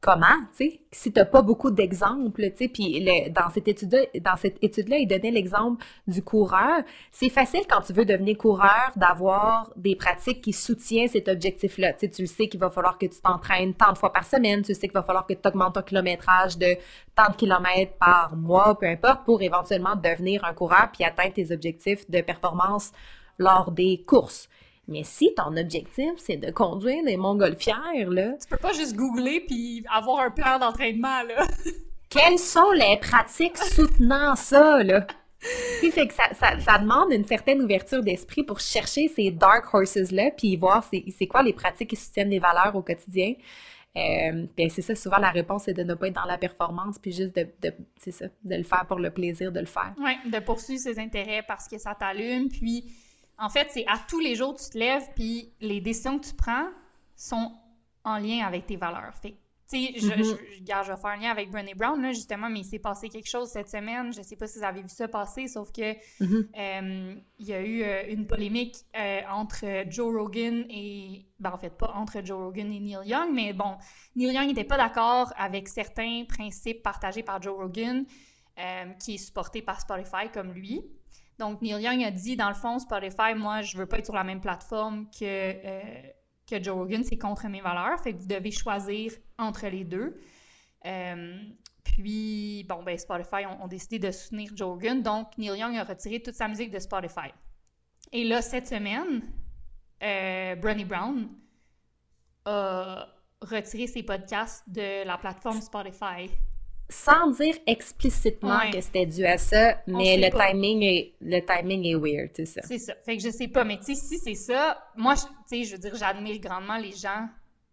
[0.00, 4.36] comment, tu sais, si t'as pas beaucoup d'exemples, tu sais, puis dans cette étude-là, dans
[4.36, 6.82] cette étude-là, il donnait l'exemple du coureur.
[7.12, 11.92] C'est facile quand tu veux devenir coureur d'avoir des pratiques qui soutiennent cet objectif-là.
[11.92, 14.24] Tu sais, tu le sais qu'il va falloir que tu t'entraînes tant de fois par
[14.24, 16.76] semaine, tu sais qu'il va falloir que tu augmentes ton kilométrage de
[17.14, 21.52] tant de kilomètres par mois, peu importe, pour éventuellement devenir un coureur puis atteindre tes
[21.52, 22.92] objectifs de performance
[23.38, 24.48] lors des courses.
[24.90, 28.32] Mais si ton objectif, c'est de conduire des montgolfières, là...
[28.40, 31.46] Tu peux pas juste googler puis avoir un plan d'entraînement, là.
[32.10, 35.06] Quelles sont les pratiques soutenant ça, là?
[35.40, 40.56] fait que ça, ça, demande une certaine ouverture d'esprit pour chercher ces dark horses-là, puis
[40.56, 43.34] voir c'est quoi les pratiques qui soutiennent les valeurs au quotidien.
[43.96, 47.12] Euh, c'est ça, souvent la réponse, c'est de ne pas être dans la performance, puis
[47.12, 47.72] juste de, de
[48.10, 49.94] ça, de le faire pour le plaisir de le faire.
[49.98, 52.84] Oui, de poursuivre ses intérêts parce que ça t'allume, puis
[53.40, 56.34] en fait, c'est à tous les jours, tu te lèves, puis les décisions que tu
[56.34, 56.68] prends
[57.16, 57.52] sont
[58.04, 59.14] en lien avec tes valeurs.
[59.14, 59.36] Fait
[59.70, 60.24] tu sais, je, mm-hmm.
[60.24, 63.08] je, je, vais faire un lien avec Brené Brown, là, justement, mais il s'est passé
[63.08, 64.12] quelque chose cette semaine.
[64.12, 66.46] Je sais pas si vous avez vu ça passer, sauf que mm-hmm.
[66.58, 71.24] euh, il y a eu euh, une polémique euh, entre Joe Rogan et.
[71.38, 73.76] Ben, en fait, pas entre Joe Rogan et Neil Young, mais bon,
[74.16, 78.04] Neil Young n'était pas d'accord avec certains principes partagés par Joe Rogan,
[78.98, 80.84] qui est supporté par Spotify comme lui.
[81.40, 84.14] Donc, Neil Young a dit, dans le fond, Spotify, moi, je veux pas être sur
[84.14, 86.02] la même plateforme que, euh,
[86.46, 87.98] que Joe Rogan, c'est contre mes valeurs.
[87.98, 90.20] Fait que vous devez choisir entre les deux.
[90.84, 91.42] Euh,
[91.82, 96.20] puis, bon, ben Spotify ont, décidé de soutenir Joe Rogan, donc Neil Young a retiré
[96.20, 97.32] toute sa musique de Spotify.
[98.12, 99.22] Et là, cette semaine,
[100.02, 101.28] euh, Brown
[102.44, 103.08] a
[103.40, 106.30] retiré ses podcasts de la plateforme Spotify.
[106.90, 111.94] Sans dire explicitement que c'était dû à ça, mais le timing, est, le timing est
[111.94, 112.60] weird, c'est ça.
[112.64, 112.94] C'est ça.
[113.04, 115.72] Fait que je sais pas, mais tu sais, si c'est ça, moi, tu sais, je
[115.72, 117.28] veux dire, j'admire grandement les gens.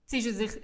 [0.08, 0.56] Tu sais, je veux dire,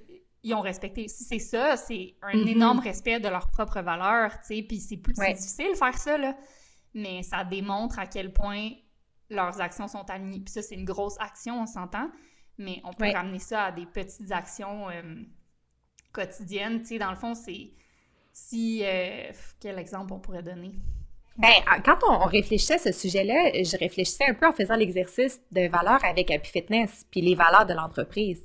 [0.43, 1.07] ils ont respecté.
[1.07, 2.47] Si c'est ça, c'est un mm-hmm.
[2.49, 6.17] énorme respect de leurs propres valeurs, tu sais, puis c'est plus difficile de faire ça,
[6.17, 6.37] là.
[6.93, 8.69] Mais ça démontre à quel point
[9.29, 10.41] leurs actions sont alignées.
[10.41, 12.11] Puis ça, c'est une grosse action, on s'entend,
[12.57, 15.01] mais on peut ramener ça à des petites actions euh,
[16.11, 16.81] quotidiennes.
[16.81, 17.71] Tu sais, dans le fond, c'est
[18.33, 18.81] si...
[18.83, 20.73] Euh, quel exemple on pourrait donner?
[21.37, 25.67] Ben, quand on, réfléchissait à ce sujet-là, je réfléchissais un peu en faisant l'exercice de
[25.67, 28.43] valeurs avec Happy Fitness, puis les valeurs de l'entreprise.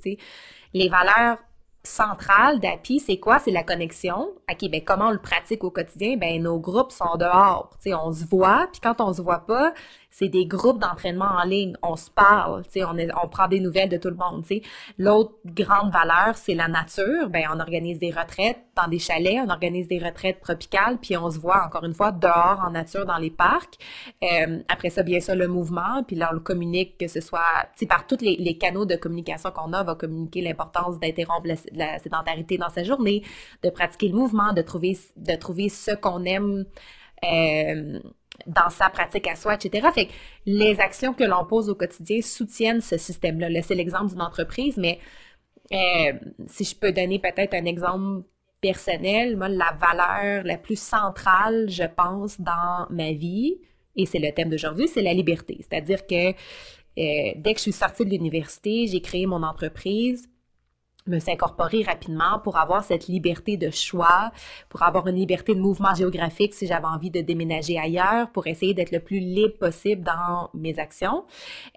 [0.73, 1.37] Les valeurs
[1.83, 3.39] centrale d'API, c'est quoi?
[3.39, 4.33] C'est la connexion.
[4.51, 6.17] OK, ben comment on le pratique au quotidien?
[6.17, 7.71] Ben nos groupes sont dehors.
[7.85, 9.73] on se voit, puis quand on se voit pas,
[10.09, 11.75] c'est des groupes d'entraînement en ligne.
[11.83, 14.55] On se parle, tu sais, on, on prend des nouvelles de tout le monde, tu
[14.55, 14.61] sais.
[14.97, 17.29] L'autre grande valeur, c'est la nature.
[17.29, 21.29] Ben, on organise des retraites dans des chalets, on organise des retraites tropicales, puis on
[21.29, 23.77] se voit encore une fois dehors en nature dans les parcs.
[24.23, 27.67] Euh, après ça, bien sûr, le mouvement, puis là, on le communique, que ce soit,
[27.87, 31.55] par tous les, les, canaux de communication qu'on a, on va communiquer l'importance d'interrompre la,
[31.73, 33.23] la, sédentarité dans sa journée,
[33.63, 36.65] de pratiquer le mouvement, de trouver, de trouver ce qu'on aime.
[37.23, 37.99] Euh,
[38.47, 39.87] dans sa pratique à soi, etc.
[39.93, 40.11] Fait que
[40.45, 43.61] les actions que l'on pose au quotidien soutiennent ce système-là.
[43.61, 44.99] c'est l'exemple d'une entreprise, mais
[45.71, 46.13] euh,
[46.47, 48.23] si je peux donner peut-être un exemple
[48.61, 53.59] personnel, moi, la valeur la plus centrale, je pense, dans ma vie,
[53.95, 55.57] et c'est le thème d'aujourd'hui, c'est la liberté.
[55.59, 60.29] C'est-à-dire que euh, dès que je suis sortie de l'université, j'ai créé mon entreprise
[61.09, 64.31] me s'incorporer rapidement pour avoir cette liberté de choix,
[64.69, 68.73] pour avoir une liberté de mouvement géographique si j'avais envie de déménager ailleurs, pour essayer
[68.73, 71.25] d'être le plus libre possible dans mes actions.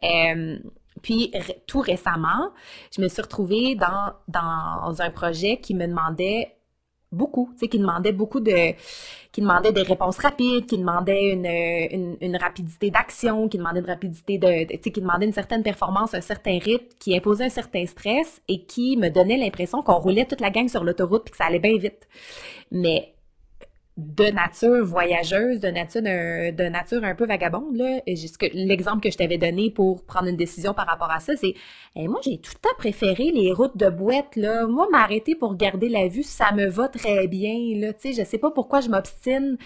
[0.04, 0.58] Euh,
[1.02, 1.32] puis
[1.66, 2.50] tout récemment,
[2.94, 6.54] je me suis retrouvée dans, dans un projet qui me demandait
[7.12, 8.72] beaucoup, tu sais, qui demandait beaucoup de,
[9.32, 13.86] qui demandait des réponses rapides, qui demandait une, une, une rapidité d'action, qui demandait une
[13.86, 17.50] rapidité de, tu sais, qui demandait une certaine performance, un certain rythme, qui imposait un
[17.50, 21.32] certain stress et qui me donnait l'impression qu'on roulait toute la gang sur l'autoroute puis
[21.32, 22.08] que ça allait bien vite.
[22.70, 23.14] Mais
[23.98, 27.76] de nature voyageuse, de nature, de nature un peu vagabonde.
[28.54, 31.54] L'exemple que je t'avais donné pour prendre une décision par rapport à ça, c'est
[31.96, 34.36] moi, j'ai tout le temps préféré les routes de boîte.
[34.36, 34.66] Là.
[34.66, 37.54] Moi, m'arrêter pour garder la vue, ça me va très bien.
[37.76, 37.92] Là.
[38.02, 39.58] Je sais pas pourquoi je m'obstine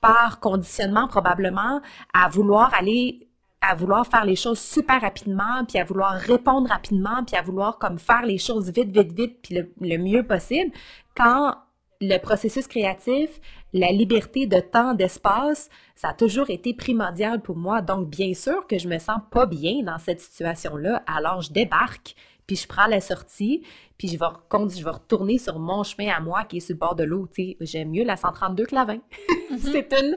[0.00, 1.82] par conditionnement probablement
[2.14, 3.26] à vouloir aller
[3.62, 7.76] à vouloir faire les choses super rapidement, puis à vouloir répondre rapidement, puis à vouloir
[7.76, 10.72] comme faire les choses vite, vite, vite, puis le mieux possible,
[11.14, 11.56] quand
[12.00, 13.28] le processus créatif,
[13.72, 17.82] la liberté de temps, d'espace, ça a toujours été primordial pour moi.
[17.82, 21.02] Donc, bien sûr que je me sens pas bien dans cette situation-là.
[21.06, 22.14] Alors, je débarque,
[22.46, 23.62] puis je prends la sortie,
[23.98, 24.26] puis je vais,
[24.74, 27.28] je vais retourner sur mon chemin à moi qui est sur le bord de l'eau.
[27.60, 28.98] J'aime mieux la 132 que la 20.
[29.58, 30.16] c'est une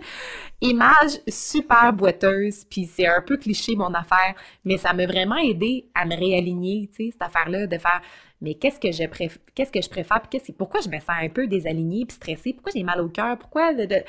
[0.61, 5.89] image super boiteuse, puis c'est un peu cliché mon affaire, mais ça m'a vraiment aidé
[5.93, 8.01] à me réaligner, cette affaire-là, de faire
[8.43, 11.29] mais qu'est-ce que je préfère, qu'est-ce que je préfère, qu'est-ce, pourquoi je me sens un
[11.29, 14.03] peu désalignée, puis stressée, pourquoi j'ai mal au cœur, pourquoi de, de,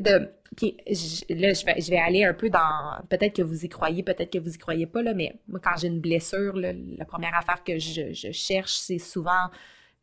[0.00, 4.54] là, je vais, aller un peu dans, peut-être que vous y croyez, peut-être que vous
[4.54, 8.12] y croyez pas, là, mais moi, quand j'ai une blessure, la première affaire que je,
[8.12, 9.50] je cherche, c'est souvent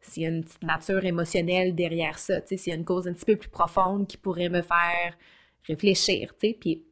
[0.02, 2.86] s'il y a une petite nature émotionnelle derrière ça, tu sais, s'il y a une
[2.86, 5.18] cause un petit peu plus profonde qui pourrait me faire
[5.66, 6.84] réfléchir, tu sais, puis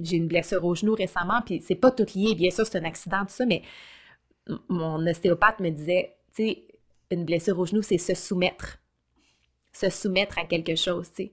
[0.00, 2.84] j'ai une blessure au genou récemment, puis c'est pas tout lié, bien sûr, c'est un
[2.84, 3.62] accident, tout ça, mais
[4.68, 6.64] mon ostéopathe me disait, tu sais,
[7.10, 8.78] une blessure au genou, c'est se soumettre.
[9.72, 11.32] Se soumettre à quelque chose, tu sais.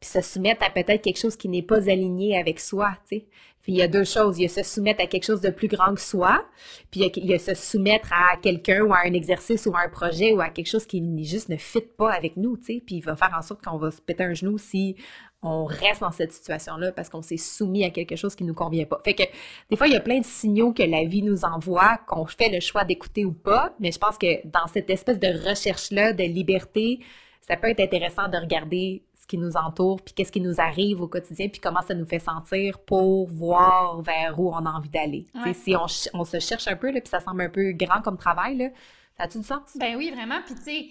[0.00, 3.26] Puis se soumettre à peut-être quelque chose qui n'est pas aligné avec soi, tu sais.
[3.62, 4.38] Puis il y a deux choses.
[4.38, 6.44] Il y a se soumettre à quelque chose de plus grand que soi,
[6.90, 9.90] puis il y a, se soumettre à quelqu'un ou à un exercice ou à un
[9.90, 12.82] projet ou à quelque chose qui juste ne fit pas avec nous, tu sais.
[12.84, 14.96] Puis il va faire en sorte qu'on va se péter un genou si
[15.42, 18.84] on reste dans cette situation-là parce qu'on s'est soumis à quelque chose qui nous convient
[18.84, 19.00] pas.
[19.04, 19.22] Fait que
[19.70, 22.50] des fois, il y a plein de signaux que la vie nous envoie, qu'on fait
[22.50, 26.24] le choix d'écouter ou pas, mais je pense que dans cette espèce de recherche-là de
[26.24, 27.00] liberté,
[27.40, 31.00] ça peut être intéressant de regarder ce qui nous entoure, puis qu'est-ce qui nous arrive
[31.00, 34.90] au quotidien, puis comment ça nous fait sentir pour voir vers où on a envie
[34.90, 35.26] d'aller.
[35.54, 38.18] Si on, on, se cherche un peu, là, puis ça semble un peu grand comme
[38.18, 38.68] travail, là,
[39.16, 39.76] ça a-tu du sens?
[39.76, 40.40] Ben oui, vraiment.
[40.44, 40.86] Puis tu sais,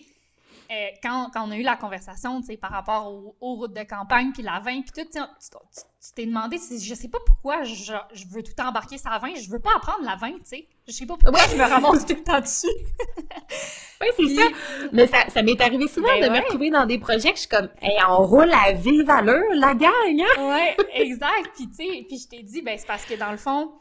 [0.71, 3.83] euh, quand, quand, on a eu la conversation, tu sais, par rapport aux, routes de
[3.83, 8.25] campagne, puis la vin, puis tout, tu t'es demandé, je sais pas pourquoi je, je,
[8.31, 10.67] veux tout embarquer sur la vin, je veux pas apprendre la vin, tu sais.
[10.87, 12.67] Je sais pas pourquoi je me ramasse tout le temps dessus.
[14.01, 14.47] oui, c'est ça.
[14.91, 17.41] Mais ça, ça m'est arrivé souvent ben de me retrouver dans des projets que je
[17.41, 20.49] suis comme, hey, on roule à vive allure, la gang, hein?
[20.49, 21.51] ouais, exact.
[21.55, 23.71] Puis, tu sais, puis je t'ai dit, ben, c'est parce que dans le fond,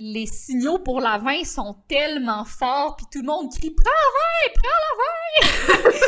[0.00, 4.10] les signaux pour la vin sont tellement forts, puis tout le monde crie «Prends la
[4.16, 4.52] vin!
[4.62, 5.90] Prends la vin!»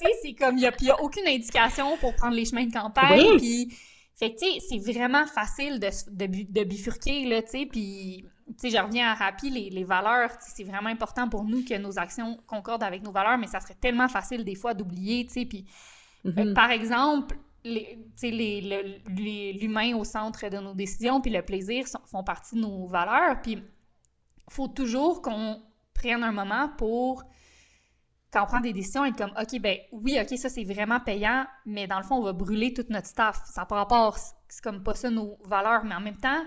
[0.00, 3.36] Tu sais, c'est comme, il n'y a, aucune indication pour prendre les chemins de campagne,
[3.36, 3.72] puis...
[4.16, 8.24] Fait que, tu sais, c'est vraiment facile de, de, bifurquer, là, tu sais, puis...
[8.46, 11.76] Tu sais, je reviens à Rappi, les, les valeurs, c'est vraiment important pour nous que
[11.76, 15.34] nos actions concordent avec nos valeurs, mais ça serait tellement facile des fois d'oublier, tu
[15.34, 15.66] sais, puis...
[16.24, 16.54] Mm-hmm.
[16.54, 17.36] par exemple,
[19.58, 23.40] l'humain au centre de nos décisions, puis le plaisir font partie de nos valeurs.
[23.42, 25.62] Puis, il faut toujours qu'on
[25.94, 27.24] prenne un moment pour,
[28.30, 31.46] quand on prend des décisions, être comme, OK, ben oui, OK, ça c'est vraiment payant,
[31.64, 33.40] mais dans le fond, on va brûler toute notre staff.
[33.46, 36.44] Ça n'a rapport, c'est comme pas ça nos valeurs, mais en même temps,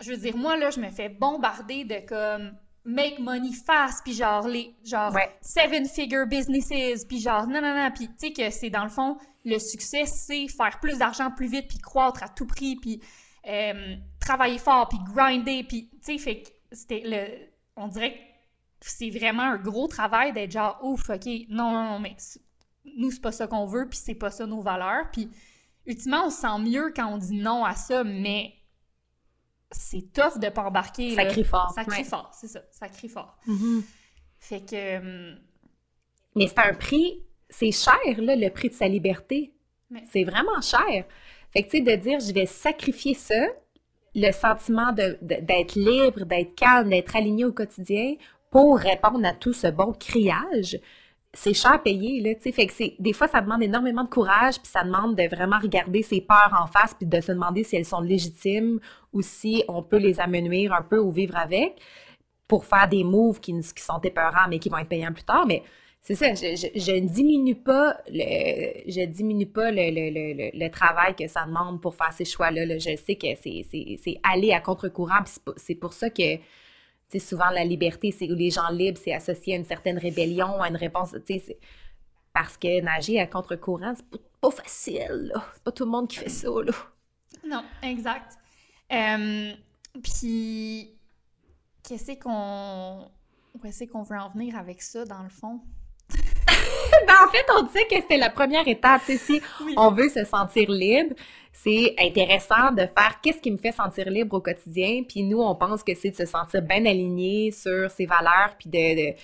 [0.00, 4.14] je veux dire, moi, là, je me fais bombarder de comme make money fast, puis
[4.14, 8.48] genre les genre seven figure businesses, puis genre non non non, puis tu sais que
[8.50, 12.28] c'est dans le fond le succès c'est faire plus d'argent plus vite puis croître à
[12.28, 13.00] tout prix puis
[13.48, 18.18] euh, travailler fort puis grinder puis tu sais fait que c'était le on dirait que
[18.80, 22.16] c'est vraiment un gros travail d'être genre ouf ok non non non mais
[22.96, 25.30] nous c'est pas ça qu'on veut puis c'est pas ça nos valeurs puis
[25.86, 28.52] ultimement on se sent mieux quand on dit non à ça mais
[29.70, 31.14] c'est tough de pas embarquer.
[31.14, 31.72] Ça crie fort.
[31.74, 32.60] Ça crie fort, c'est ça.
[32.70, 33.36] Ça crie fort.
[33.46, 33.82] Mm-hmm.
[34.38, 34.98] Fait que.
[34.98, 35.38] Hum,
[36.34, 39.52] Mais c'est un prix, c'est cher, là, le prix de sa liberté.
[40.12, 41.04] C'est vraiment cher.
[41.52, 43.46] Fait que, tu sais, de dire, je vais sacrifier ça,
[44.14, 48.16] le sentiment d'être libre, d'être calme, d'être aligné au quotidien
[48.50, 50.78] pour répondre à tout ce bon criage,
[51.36, 52.52] c'est cher à payer, là, tu sais.
[52.52, 55.58] Fait que c'est, des fois, ça demande énormément de courage, puis ça demande de vraiment
[55.58, 58.80] regarder ses peurs en face, puis de se demander si elles sont légitimes
[59.12, 61.76] ou si on peut les amenuire un peu ou vivre avec
[62.48, 65.46] pour faire des moves qui, sont épeurants, mais qui vont être payants plus tard.
[65.46, 65.62] Mais
[66.00, 71.26] c'est ça, je, ne diminue pas le, je diminue pas le, le, le, travail que
[71.26, 72.78] ça demande pour faire ces choix-là.
[72.78, 75.24] Je sais que c'est aller à contre-courant,
[75.56, 76.38] c'est pour ça que
[77.08, 80.60] sais, souvent, la liberté, c'est où les gens libres, c'est associé à une certaine rébellion,
[80.60, 81.14] à une réponse,
[82.32, 85.44] parce que nager à contre-courant, c'est pas, facile, là.
[85.54, 86.72] C'est pas tout le monde qui fait ça, là.
[87.46, 88.36] Non, exact.
[88.92, 89.52] Euh,
[90.02, 90.92] puis,
[91.82, 93.10] qu'est-ce qu'on...
[93.54, 95.60] Où est-ce qu'on veut en venir avec ça, dans le fond?
[96.10, 99.02] ben, en fait, on disait que c'était la première étape.
[99.06, 99.40] Si
[99.76, 101.14] on veut se sentir libre,
[101.62, 105.02] c'est intéressant de faire qu'est-ce qui me fait sentir libre au quotidien.
[105.08, 108.68] Puis nous, on pense que c'est de se sentir bien aligné sur ses valeurs, puis
[108.68, 109.14] de,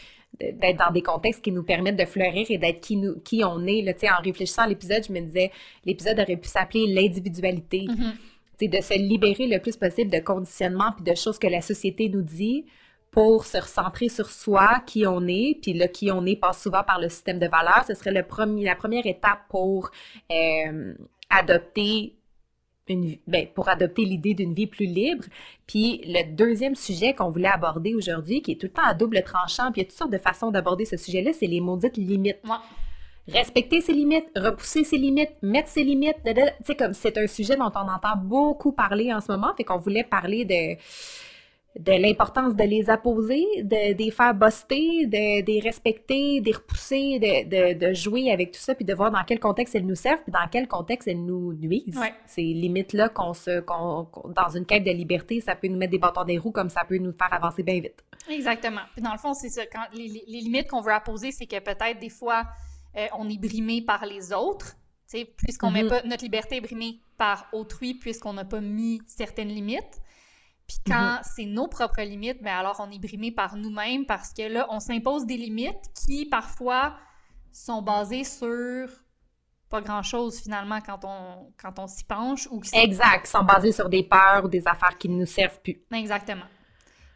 [0.41, 3.67] d'être dans des contextes qui nous permettent de fleurir et d'être qui, nous, qui on
[3.67, 3.83] est.
[3.83, 5.51] Là, en réfléchissant à l'épisode, je me disais,
[5.85, 7.87] l'épisode aurait pu s'appeler l'individualité.
[7.89, 8.13] Mm-hmm.
[8.63, 12.23] De se libérer le plus possible de conditionnement puis de choses que la société nous
[12.23, 12.65] dit
[13.11, 16.85] pour se recentrer sur soi, qui on est, puis là, qui on est passe souvent
[16.85, 17.83] par le système de valeurs.
[17.89, 19.91] Ce serait le premier, la première étape pour
[20.31, 20.95] euh,
[21.29, 22.15] adopter
[22.89, 25.25] une, ben, pour adopter l'idée d'une vie plus libre.
[25.67, 29.23] Puis le deuxième sujet qu'on voulait aborder aujourd'hui, qui est tout le temps à double
[29.23, 31.97] tranchant, puis il y a toutes sortes de façons d'aborder ce sujet-là, c'est les maudites
[31.97, 32.41] limites.
[33.29, 36.17] Respecter ses limites, repousser ses limites, mettre ses limites.
[36.65, 39.79] Sais, comme c'est un sujet dont on entend beaucoup parler en ce moment, fait qu'on
[39.79, 40.77] voulait parler de
[41.79, 46.53] de l'importance de les apposer, de, les faire buster, de, de les respecter, de les
[46.53, 49.95] repousser, de, de, jouer avec tout ça, puis de voir dans quel contexte elles nous
[49.95, 51.99] servent, puis dans quel contexte elles nous nuisent.
[52.27, 54.07] Ces limites-là qu'on se, qu'on,
[54.37, 56.83] dans une quête de liberté, ça peut nous mettre des bâtons des roues comme ça
[56.87, 58.05] peut nous faire avancer bien vite.
[58.29, 58.83] Exactement.
[58.93, 59.63] Puis dans le fond, c'est ça.
[59.67, 62.45] Quand les, les limites qu'on veut apposer, c'est que peut-être des fois,
[62.97, 64.77] euh, on est brimé par les autres.
[65.37, 65.89] Puisqu'on met mm-hmm.
[65.89, 70.01] pas notre liberté est brimée par autrui, puisqu'on n'a pas mis certaines limites.
[70.73, 71.21] Puis quand mhm.
[71.23, 74.81] c'est nos propres limites, ben alors on est brimé par nous-mêmes parce que là, on
[74.81, 76.97] s'impose des limites qui parfois
[77.53, 78.89] sont basées sur
[79.69, 82.47] pas grand-chose finalement quand on, quand on s'y penche.
[82.51, 85.83] ou Exact, sont basées sur des peurs ou des affaires qui ne nous servent plus.
[85.93, 86.45] Exactement.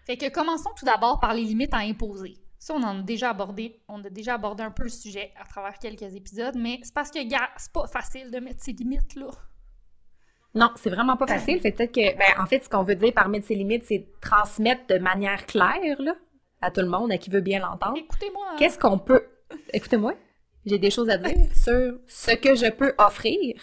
[0.07, 2.35] Fait que commençons tout d'abord par les limites à imposer.
[2.59, 5.45] Ça, on en a déjà abordé, on a déjà abordé un peu le sujet à
[5.45, 9.31] travers quelques épisodes, mais c'est parce que, gars, c'est pas facile de mettre ces limites-là.
[10.57, 11.61] Non, c'est vraiment pas facile.
[11.61, 14.07] Fait peut-être que, ben, en fait, ce qu'on veut dire par mettre ses limites, c'est
[14.23, 16.17] transmettre de manière claire, là,
[16.63, 17.99] à tout le monde, à qui veut bien l'entendre.
[17.99, 18.47] Écoutez-moi.
[18.59, 19.23] Qu'est-ce qu'on peut.
[19.73, 20.15] Écoutez-moi.
[20.65, 23.55] J'ai des choses à dire sur ce que je peux offrir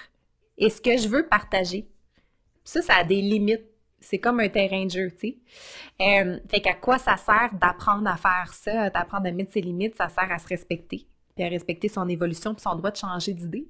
[0.57, 1.89] et ce que je veux partager.
[2.63, 3.65] Ça, ça a des limites.
[3.99, 5.37] C'est comme un terrain de jeu, tu sais.
[6.01, 9.95] Euh, fait qu'à quoi ça sert d'apprendre à faire ça, d'apprendre à mettre ses limites?
[9.95, 13.33] Ça sert à se respecter puis à respecter son évolution puis son droit de changer
[13.33, 13.67] d'idée.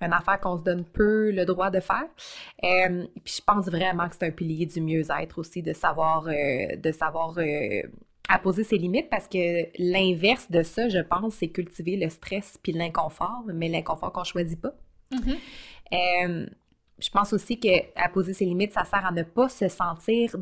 [0.00, 2.06] Une affaire qu'on se donne peu le droit de faire.
[2.64, 6.76] Euh, puis je pense vraiment que c'est un pilier du mieux-être aussi de savoir, euh,
[6.76, 7.82] de savoir euh,
[8.42, 12.72] poser ses limites parce que l'inverse de ça, je pense, c'est cultiver le stress puis
[12.72, 14.74] l'inconfort, mais l'inconfort qu'on choisit pas.
[15.12, 16.48] Mm-hmm.
[16.98, 20.34] je pense aussi que à poser ses limites, ça sert à ne pas se sentir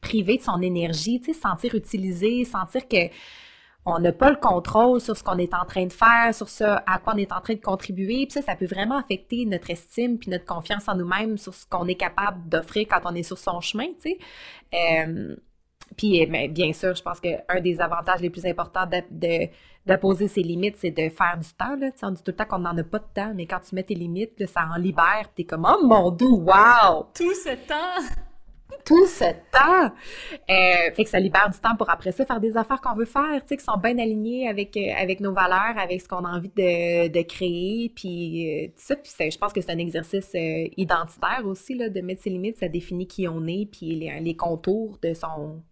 [0.00, 3.08] privé de son énergie, tu sais, sentir utilisé, sentir que
[3.90, 6.64] on n'a pas le contrôle sur ce qu'on est en train de faire, sur ce
[6.64, 8.26] à quoi on est en train de contribuer.
[8.26, 11.66] Puis ça, ça peut vraiment affecter notre estime puis notre confiance en nous-mêmes sur ce
[11.66, 14.18] qu'on est capable d'offrir quand on est sur son chemin, tu sais.
[14.74, 15.36] Euh,
[15.96, 20.76] puis eh bien sûr, je pense qu'un des avantages les plus importants de, ses limites,
[20.76, 21.76] c'est de faire du temps.
[21.76, 21.90] Là.
[22.02, 23.82] on dit tout le temps qu'on n'en a pas de temps, mais quand tu mets
[23.82, 25.30] tes limites, ça en libère.
[25.34, 28.29] T'es comme «Oh mon Dieu, wow!» Tout ce temps!
[28.84, 29.94] Tout ce temps.
[30.50, 33.04] Euh, fait que ça libère du temps pour après ça faire des affaires qu'on veut
[33.04, 36.24] faire, tu sais, qui sont bien alignées avec, euh, avec nos valeurs, avec ce qu'on
[36.24, 38.94] a envie de, de créer, puis euh, ça.
[39.04, 43.06] Je pense que c'est un exercice identitaire aussi, là, de mettre ses limites, ça définit
[43.06, 45.62] qui on est, puis les, les contours de son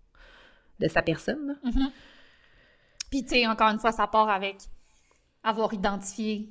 [0.81, 1.59] de sa personne.
[1.65, 1.91] Mm-hmm.
[3.11, 4.57] Puis tu sais, encore une fois, ça part avec
[5.43, 6.49] avoir identifié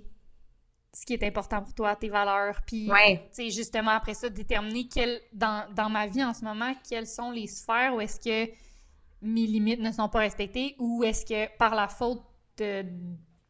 [0.94, 2.90] ce qui est important pour toi, tes valeurs, puis
[3.32, 7.32] sais, justement après ça, déterminer quel, dans, dans, ma vie en ce moment, quelles sont
[7.32, 8.52] les sphères où est-ce que
[9.22, 12.24] mes limites ne sont pas respectées ou est-ce que par la faute
[12.58, 12.84] de,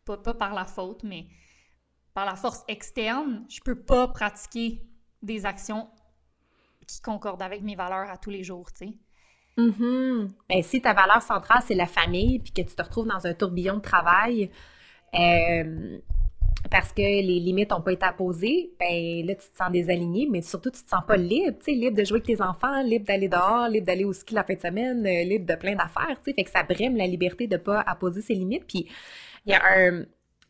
[0.05, 1.27] pas, pas, par la faute, mais
[2.13, 4.81] par la force externe, je peux pas pratiquer
[5.21, 5.87] des actions
[6.87, 8.93] qui concordent avec mes valeurs à tous les jours, tu sais.
[9.57, 13.25] Mm ben, si ta valeur centrale, c'est la famille, puis que tu te retrouves dans
[13.25, 14.51] un tourbillon de travail,
[15.13, 15.99] euh,
[16.69, 20.41] parce que les limites n'ont pas été apposées, ben là, tu te sens désaligné, mais
[20.41, 23.05] surtout, tu te sens pas libre, tu sais, libre de jouer avec tes enfants, libre
[23.05, 26.17] d'aller dehors, libre d'aller au ski la fin de semaine, euh, libre de plein d'affaires,
[26.23, 28.65] tu sais, fait que ça brime la liberté de pas apposer ses limites.
[28.67, 28.87] Puis,
[29.45, 30.03] il y a un,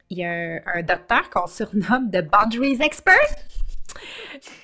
[0.09, 3.35] y docteur qu'on surnomme The Boundaries Expert,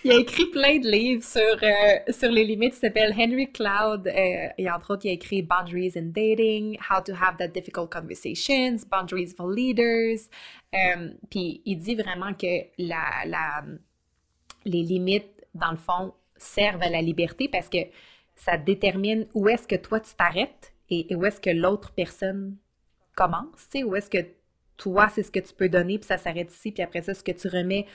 [0.03, 2.75] il a écrit plein de livres sur, euh, sur les limites.
[2.75, 4.07] Il s'appelle Henry Cloud.
[4.07, 7.91] Euh, et entre autres, il a écrit Boundaries in Dating, How to Have That Difficult
[7.91, 10.29] Conversations, Boundaries for Leaders.
[10.73, 13.63] Euh, puis il dit vraiment que la,
[14.65, 17.77] les limites, dans le fond, servent à la liberté parce que
[18.35, 22.57] ça détermine où est-ce que toi tu t'arrêtes et, où est-ce que l'autre personne
[23.15, 24.25] commence, où est-ce que
[24.77, 27.23] toi, c'est ce que tu peux donner, puis ça s'arrête ici, puis après ça, ce
[27.23, 27.85] que tu remets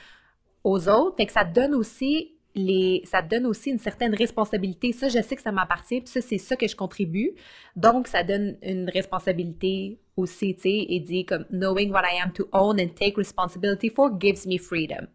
[0.69, 1.17] aux autres.
[1.17, 4.93] Fait que ça donne aussi les, ça donne aussi une certaine responsabilité.
[4.93, 7.35] Ça, je sais que ça m'appartient, puis ça, c'est ça que je contribue.
[7.77, 12.33] Donc, ça donne une responsabilité aussi, tu sais, et dit comme knowing what I am
[12.33, 15.07] to own and take responsibility for gives me freedom.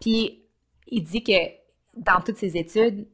[0.00, 0.42] Puis,
[0.88, 1.32] il dit que
[1.96, 3.06] dans toutes ses études,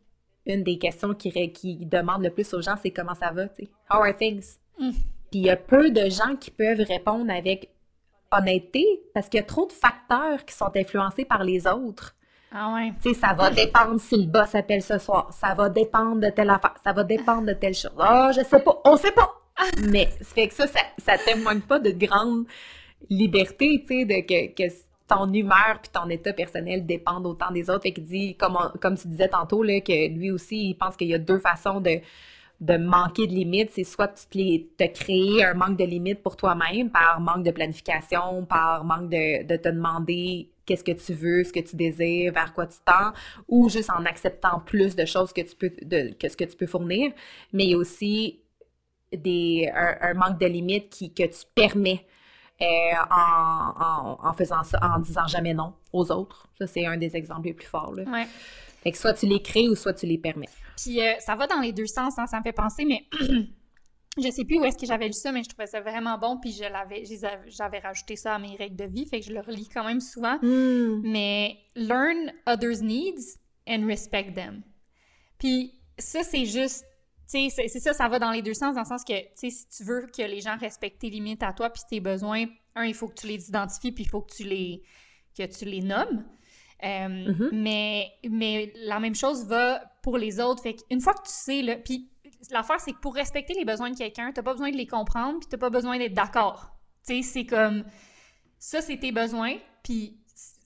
[0.47, 3.65] une des questions qui, qui demande le plus aux gens, c'est comment ça va, tu
[3.65, 3.71] sais.
[3.91, 4.59] How are things?
[4.79, 4.91] Mm.
[5.31, 7.71] Puis, il y a peu de gens qui peuvent répondre avec
[8.33, 12.15] honnêteté parce qu'il y a trop de facteurs qui sont influencés par les autres.
[12.53, 12.93] Ah ouais.
[13.03, 15.33] Tu sais, ça va dépendre si le boss appelle ce soir.
[15.33, 16.75] Ça va dépendre de telle affaire.
[16.83, 17.93] Ça va dépendre de telle chose.
[17.99, 18.81] Ah, oh, je sais pas.
[18.85, 19.31] On sait pas.
[19.89, 22.47] Mais ça fait que ça, ça, ça témoigne pas de grande
[23.09, 24.75] liberté, tu sais, de que, que
[25.07, 27.83] ton humeur puis ton état personnel dépendent autant des autres.
[27.83, 31.09] Fait qu'il dit, comme, comme tu disais tantôt, là, que lui aussi, il pense qu'il
[31.09, 32.01] y a deux façons de,
[32.61, 36.91] de manquer de limites, c'est soit tu te, créer un manque de limites pour toi-même
[36.91, 41.61] par manque de planification, par manque de, te demander qu'est-ce que tu veux, ce que
[41.61, 43.13] tu désires, vers quoi tu tends,
[43.49, 46.67] ou juste en acceptant plus de choses que tu peux, de, ce que tu peux
[46.67, 47.13] fournir.
[47.55, 48.41] Mais aussi
[49.11, 52.07] des, un, manque de limites qui, que tu permets
[52.61, 52.67] euh,
[53.11, 56.47] en, en, faisant ça, en disant jamais non aux autres.
[56.59, 57.95] Ça, c'est un des exemples les plus forts.
[57.95, 58.05] Là.
[58.83, 60.49] Fait que soit tu les crées ou soit tu les permets.
[60.77, 63.07] Puis euh, ça va dans les deux sens, hein, ça me fait penser, mais
[64.19, 66.39] je sais plus où est-ce que j'avais lu ça, mais je trouvais ça vraiment bon,
[66.39, 67.05] puis je l'avais,
[67.49, 70.01] j'avais rajouté ça à mes règles de vie, fait que je le relis quand même
[70.01, 70.39] souvent.
[70.43, 71.03] Hmm.
[71.05, 73.39] Mais learn others' needs
[73.69, 74.63] and respect them.
[75.39, 76.85] Puis ça, c'est juste,
[77.27, 80.07] c'est ça, ça va dans les deux sens, dans le sens que, si tu veux
[80.07, 83.21] que les gens respectent tes limites à toi, puis tes besoins, un, il faut que
[83.21, 84.83] tu les identifies, puis il faut que tu les,
[85.37, 86.25] que tu les nommes.
[86.83, 87.49] Euh, mm-hmm.
[87.53, 90.63] mais, mais la même chose va pour les autres.
[90.63, 92.11] Fait qu'une fois que tu sais, là, puis
[92.51, 95.41] l'affaire, c'est que pour respecter les besoins de quelqu'un, t'as pas besoin de les comprendre,
[95.41, 96.71] puis t'as pas besoin d'être d'accord.
[97.07, 97.85] Tu sais, c'est comme,
[98.59, 100.19] ça, c'est tes besoins, puis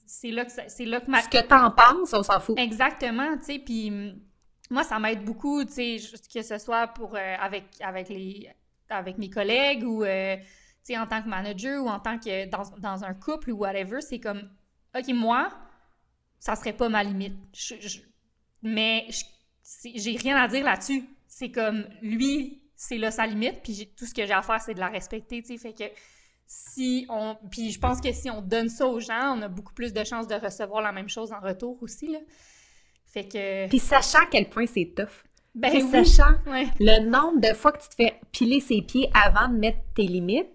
[0.05, 1.21] c'est là que c'est là que ma...
[1.21, 2.57] Ce que t'en penses, on s'en fout.
[2.57, 3.91] Exactement, tu sais, puis
[4.69, 5.97] moi, ça m'aide beaucoup, tu sais,
[6.33, 8.49] que ce soit pour, euh, avec, avec les,
[8.89, 10.43] avec mes collègues ou, euh, tu
[10.93, 14.01] sais, en tant que manager ou en tant que dans, dans un couple ou whatever,
[14.01, 14.49] c'est comme,
[14.97, 15.49] OK, moi,
[16.45, 17.33] ça serait pas ma limite.
[18.61, 19.07] mais
[19.83, 21.03] j'ai rien à dire là-dessus.
[21.27, 24.75] C'est comme lui, c'est là sa limite, puis tout ce que j'ai à faire, c'est
[24.75, 25.57] de la respecter, tu sais.
[25.57, 25.91] Fait que
[26.45, 27.35] si on.
[27.49, 30.03] Puis je pense que si on donne ça aux gens, on a beaucoup plus de
[30.03, 32.19] chances de recevoir la même chose en retour aussi, là.
[33.07, 33.67] Fait que.
[33.67, 35.23] Puis sachant à quel point c'est tough.
[35.55, 35.89] Ben oui.
[35.89, 36.67] Sachant Ouais.
[36.79, 40.03] le nombre de fois que tu te fais piler ses pieds avant de mettre tes
[40.05, 40.51] limites,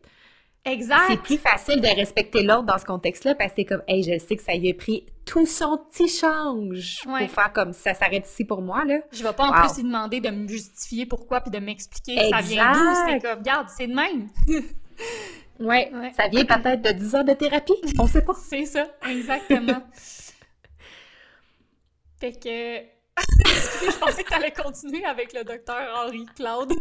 [0.64, 1.00] Exact.
[1.08, 4.18] c'est plus facile de respecter l'autre dans ce contexte-là parce que c'est comme, hey, je
[4.18, 7.20] sais que ça y a pris tout son petit change Ouais.
[7.26, 8.98] pour faire comme ça s'arrête ici pour moi, là.
[9.10, 12.40] Je vais pas en plus lui demander de me justifier pourquoi puis de m'expliquer ça
[12.42, 12.94] vient d'où.
[13.08, 14.28] C'est comme, regarde, c'est de même.
[15.58, 15.90] Ouais.
[15.92, 16.10] Ouais.
[16.16, 18.32] Ça vient peut-être de 10 ans de thérapie, on sait pas.
[18.34, 19.82] C'est ça, exactement.
[22.18, 22.78] fait que.
[23.46, 26.72] Je pensais que t'allais continuer avec le docteur Henri Claude.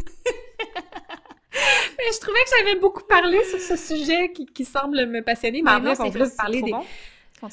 [1.99, 5.61] Mais je trouvais que j'avais beaucoup parlé sur ce sujet qui, qui semble me passionner,
[5.61, 6.81] mais en non, bref, on voulait vous parler des, bon.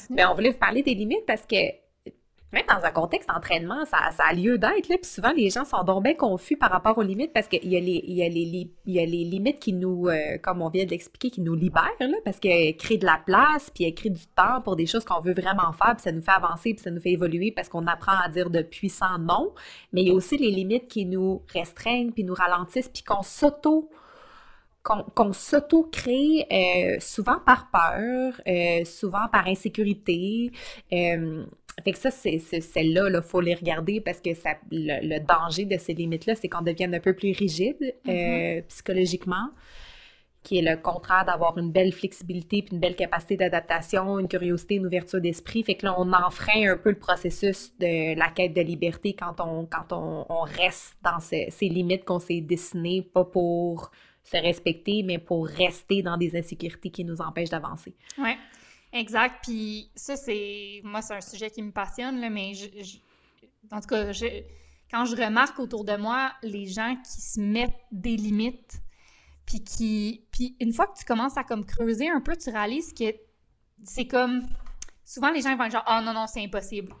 [0.09, 1.55] Ben, on voulait vous parler des limites parce que
[2.53, 4.87] même dans un contexte d'entraînement, ça, ça a lieu d'être.
[4.87, 7.67] Là, puis souvent, les gens sont donc bien confus par rapport aux limites parce qu'il
[7.67, 10.69] y, a les- y, a les y a les limites qui nous, euh, comme on
[10.69, 13.93] vient de l'expliquer, qui nous libèrent, là, parce qu'elles créent de la place, puis elles
[13.93, 16.73] créent du temps pour des choses qu'on veut vraiment faire, puis ça nous fait avancer,
[16.73, 19.53] puis ça nous fait évoluer parce qu'on apprend à dire de puissants non.
[19.91, 23.23] Mais il y a aussi les limites qui nous restreignent, puis nous ralentissent, puis qu'on
[23.23, 23.89] s'auto
[24.87, 30.51] qu'on qu'on s'auto-crée euh, souvent par peur, euh, souvent par insécurité.
[30.93, 31.45] Euh,
[31.83, 35.65] fait que ça, c'est celles-là, il faut les regarder parce que ça, le, le danger
[35.65, 39.49] de ces limites-là, c'est qu'on devienne un peu plus rigide euh, psychologiquement,
[40.41, 44.75] qui est le contraire d'avoir une belle flexibilité puis une belle capacité d'adaptation, une curiosité,
[44.75, 45.61] une ouverture d'esprit.
[45.63, 49.35] Fait que là, on enfreint un peu le processus de la quête de liberté quand
[49.39, 53.91] on, quand on, on reste dans ce- ces limites qu'on s'est dessinées, pas pour
[54.29, 57.95] se respecter, mais pour rester dans des insécurités qui nous empêchent d'avancer.
[58.17, 58.37] Ouais,
[58.91, 59.43] exact.
[59.43, 60.81] Puis ça, c'est.
[60.83, 62.97] Moi, c'est un sujet qui me passionne, là, mais je, je-
[63.71, 64.25] en tout cas, je...
[64.91, 68.81] quand je remarque autour de moi les gens qui se mettent des limites,
[69.45, 70.25] puis qui.
[70.31, 73.05] Puis une fois que tu commences à comme creuser un peu, tu réalises que
[73.85, 74.45] c'est comme.
[75.05, 76.93] Souvent, les gens vont genre, ah non, non, c'est impossible.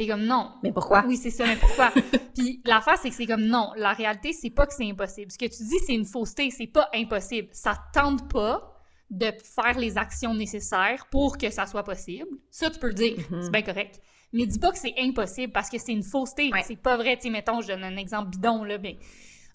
[0.00, 1.04] T'es comme, non, Mais pourquoi?
[1.06, 1.90] oui, c'est ça, mais pourquoi?
[2.34, 3.70] Puis l'affaire, c'est que c'est comme non.
[3.76, 5.30] La réalité, c'est pas que c'est impossible.
[5.30, 7.48] Ce que tu dis, c'est une fausseté, c'est pas impossible.
[7.52, 8.80] Ça te tente pas
[9.10, 12.28] de faire les actions nécessaires pour que ça soit possible.
[12.50, 13.42] Ça, tu peux le dire, Mhm.
[13.42, 14.00] c'est bien correct.
[14.32, 16.50] Mais dis pas que c'est impossible parce que c'est une fausseté.
[16.50, 16.62] Ouais.
[16.66, 17.18] C'est pas vrai.
[17.20, 18.96] Tu mettons, je donne un exemple bidon, là, mais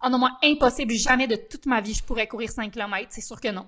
[0.06, 3.08] oh non, moi, impossible, jamais de toute ma vie, je pourrais courir 5 km.
[3.10, 3.66] C'est sûr que non.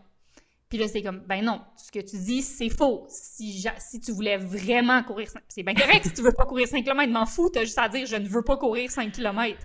[0.70, 3.06] Puis là, c'est comme, ben non, ce que tu dis, c'est faux.
[3.10, 6.68] Si, si tu voulais vraiment courir 5 c'est bien correct si tu veux pas courir
[6.68, 9.58] 5 km, m'en fous, t'as juste à dire, je ne veux pas courir 5 km.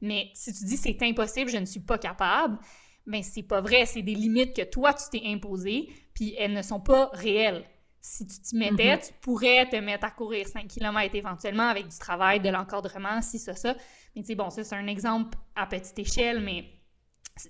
[0.00, 2.58] Mais si tu dis, c'est impossible, je ne suis pas capable,
[3.06, 6.62] ben c'est pas vrai, c'est des limites que toi, tu t'es imposées, puis elles ne
[6.62, 7.64] sont pas réelles.
[8.00, 11.98] Si tu t'y mettais, tu pourrais te mettre à courir 5 km éventuellement avec du
[11.98, 13.74] travail, de l'encadrement, si ça, ça.
[14.14, 16.66] Mais tu sais, bon, ça, c'est un exemple à petite échelle, mais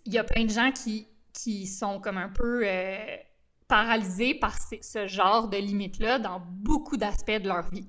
[0.06, 3.16] il y a plein de gens qui, qui sont comme un peu euh,
[3.68, 7.86] paralysés par ce genre de limites-là dans beaucoup d'aspects de leur vie.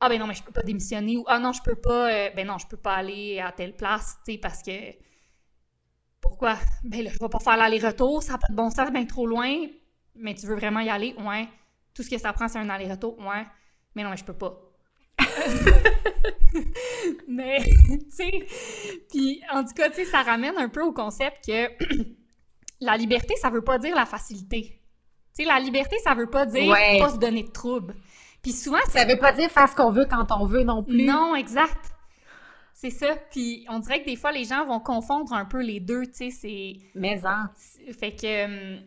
[0.00, 2.30] Ah ben non, mais je peux pas démissionner ou ah non, je peux pas, euh,
[2.34, 4.72] ben non, je peux pas aller à telle place, tu sais, parce que
[6.22, 6.56] pourquoi?
[6.84, 9.26] Ben là, je vais pas faire l'aller-retour, ça n'a pas de bon sens, ben trop
[9.26, 9.66] loin,
[10.14, 11.14] mais tu veux vraiment y aller?
[11.18, 11.48] Ouais.
[11.94, 13.18] Tout ce que ça prend, c'est un aller-retour?
[13.18, 13.44] Ouais.
[13.94, 14.58] Mais non, mais je peux pas.
[17.28, 18.46] mais, tu sais,
[19.10, 21.68] puis en tout cas, tu sais, ça ramène un peu au concept que
[22.80, 24.80] la liberté, ça veut pas dire la facilité.
[25.36, 26.98] Tu sais, la liberté, ça veut pas dire Ouais.
[26.98, 27.94] pas se donner de troubles.
[28.42, 31.04] Puis souvent, Ça veut pas dire faire ce qu'on veut quand on veut non plus.
[31.04, 31.92] non, exact.
[32.72, 33.14] C'est ça.
[33.30, 36.14] Puis on dirait que des fois, les gens vont confondre un peu les deux, tu
[36.14, 36.72] sais, c'est...
[36.94, 37.44] Mais en.
[37.54, 38.44] c'est- Fait que...
[38.78, 38.82] hum,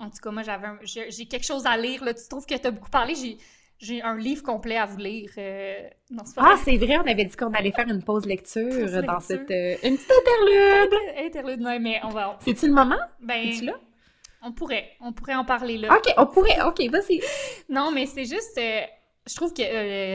[0.00, 2.14] En tout cas, moi, j'avais un- j'ai j'ai quelque chose à lire, là.
[2.14, 3.14] Tu trouves que t'as beaucoup parlé?
[3.16, 3.36] J'ai
[3.78, 5.30] j'ai un livre complet à vous lire.
[5.38, 9.02] euh, Non, pas Ah, c'est vrai, on avait dit qu'on allait faire une pause lecture
[9.02, 9.50] dans cette...
[9.50, 10.94] euh, une petite interlude!
[11.26, 12.38] Interlude, ouais, mais on va...
[12.44, 12.98] C'est-tu le moment?
[13.20, 13.74] Ben, Es-tu là?
[14.42, 14.90] on pourrait.
[15.00, 15.96] On pourrait en parler là.
[15.96, 16.60] OK, on pourrait.
[16.62, 17.20] OK, vas-y.
[17.68, 18.56] Non, mais c'est juste.
[18.58, 18.80] euh,
[19.28, 19.62] je trouve que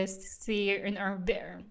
[0.08, 1.64] c'est un, un be- un-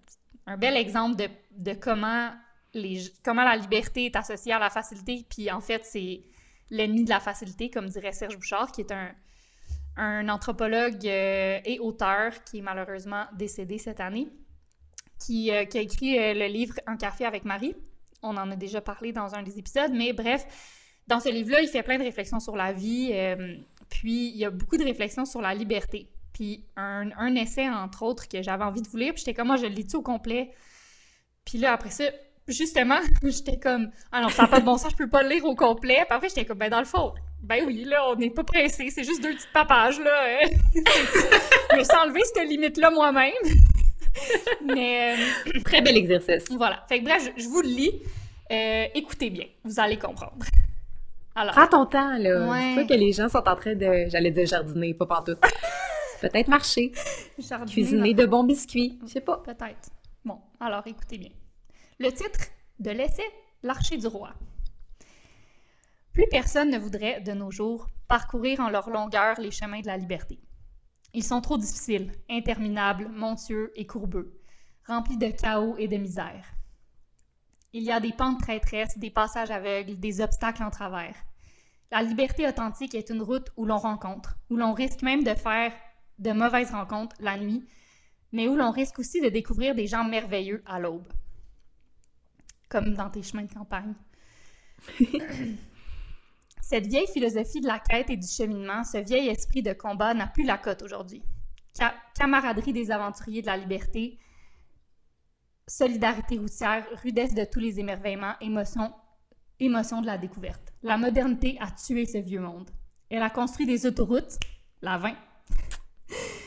[0.53, 1.27] un bel exemple de,
[1.57, 2.29] de comment,
[2.73, 5.25] les, comment la liberté est associée à la facilité.
[5.29, 6.21] Puis en fait, c'est
[6.69, 9.09] l'ennemi de la facilité, comme dirait Serge Bouchard, qui est un,
[9.95, 14.29] un anthropologue euh, et auteur qui est malheureusement décédé cette année,
[15.19, 17.75] qui, euh, a écrit euh, le livre Un café avec Marie.
[18.21, 20.45] On en a déjà parlé dans un des épisodes, mais bref,
[21.07, 23.11] dans ce livre-là, il fait plein de réflexions sur la vie,
[23.89, 26.07] puis il y a beaucoup de réflexions sur la liberté.
[26.31, 29.57] Puis un, essai, entre autres, que j'avais envie de vous lire, puis j'étais comme, moi,
[29.57, 30.51] je le lis-tu au complet?
[31.43, 32.05] Puis là, après ça,
[32.47, 35.29] justement, j'étais comme, ah non, ça n'a pas de bon sens, je peux pas le
[35.29, 36.05] lire au complet.
[36.05, 37.13] Puis après, j'étais comme, ben dans le fond,
[37.43, 40.23] ben oui, là, on n'est pas pressé, c'est juste deux petites papages, là.
[40.23, 40.47] euh.
[40.73, 43.33] je me suis enlevé cette limite-là moi-même.
[44.65, 46.45] Mais euh, Très bel exercice.
[46.55, 46.85] voilà.
[46.87, 48.01] Fait que bref, je, je vous le lis.
[48.51, 50.45] Euh, écoutez bien, vous allez comprendre.
[51.35, 52.47] Alors, Prends ton temps, là.
[52.47, 52.73] Ouais.
[52.75, 55.35] C'est pas que les gens sont en train de, j'allais dire jardiner, pas partout.
[56.21, 56.91] Peut-être marcher.
[57.67, 58.97] Cuisiner de bons biscuits.
[59.05, 59.37] Je sais pas.
[59.43, 59.89] Peut-être.
[60.23, 61.31] Bon, alors écoutez bien.
[61.99, 62.39] Le titre
[62.79, 63.23] de l'essai,
[63.63, 64.29] L'archer du roi.
[66.13, 69.97] Plus personne ne voudrait, de nos jours, parcourir en leur longueur les chemins de la
[69.97, 70.39] liberté.
[71.15, 74.39] Ils sont trop difficiles, interminables, montueux et courbeux,
[74.87, 76.45] remplis de chaos et de misère.
[77.73, 81.15] Il y a des pentes traîtresses, des passages aveugles, des obstacles en travers.
[81.91, 85.73] La liberté authentique est une route où l'on rencontre, où l'on risque même de faire
[86.19, 87.67] de mauvaises rencontres la nuit,
[88.31, 91.11] mais où l'on risque aussi de découvrir des gens merveilleux à l'aube.
[92.69, 93.93] Comme dans tes chemins de campagne.
[96.63, 100.27] Cette vieille philosophie de la quête et du cheminement, ce vieil esprit de combat n'a
[100.27, 101.21] plus la cote aujourd'hui.
[102.15, 104.17] camaraderie des aventuriers de la liberté,
[105.67, 108.93] solidarité routière, rudesse de tous les émerveillements, émotion,
[109.59, 110.73] émotion de la découverte.
[110.83, 112.69] La modernité a tué ce vieux monde.
[113.09, 114.39] Elle a construit des autoroutes,
[114.81, 115.15] la 20.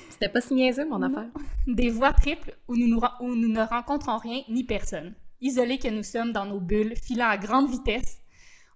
[0.09, 1.29] C'était pas si niaiseux, mon affaire.
[1.67, 5.15] Des voies triples où nous, où nous ne rencontrons rien ni personne.
[5.43, 8.19] Isolés que nous sommes dans nos bulles, filant à grande vitesse,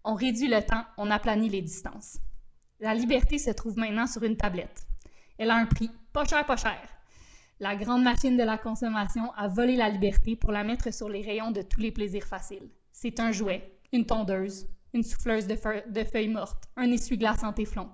[0.05, 2.18] on réduit le temps, on aplanit les distances.
[2.80, 4.86] La liberté se trouve maintenant sur une tablette.
[5.38, 6.80] Elle a un prix, pas cher, pas cher.
[7.59, 11.20] La grande machine de la consommation a volé la liberté pour la mettre sur les
[11.20, 12.70] rayons de tous les plaisirs faciles.
[12.90, 15.57] C'est un jouet, une tondeuse, une souffleuse de,
[16.05, 17.90] feuilles mortes, un essuie-glace en téflon.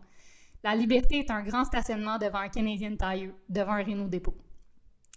[0.62, 4.36] La liberté est un grand stationnement devant un Canadian Tire, devant un Renault dépôt.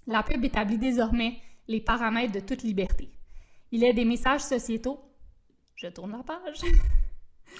[0.07, 1.37] La pub établit désormais
[1.67, 3.11] les paramètres de toute liberté.
[3.71, 4.99] Il est des messages sociétaux
[5.82, 6.59] je tourne la page.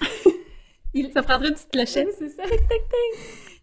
[0.94, 1.10] Il...
[1.12, 2.08] Ça prendrait une petite clochette.
[2.18, 2.42] c'est ça.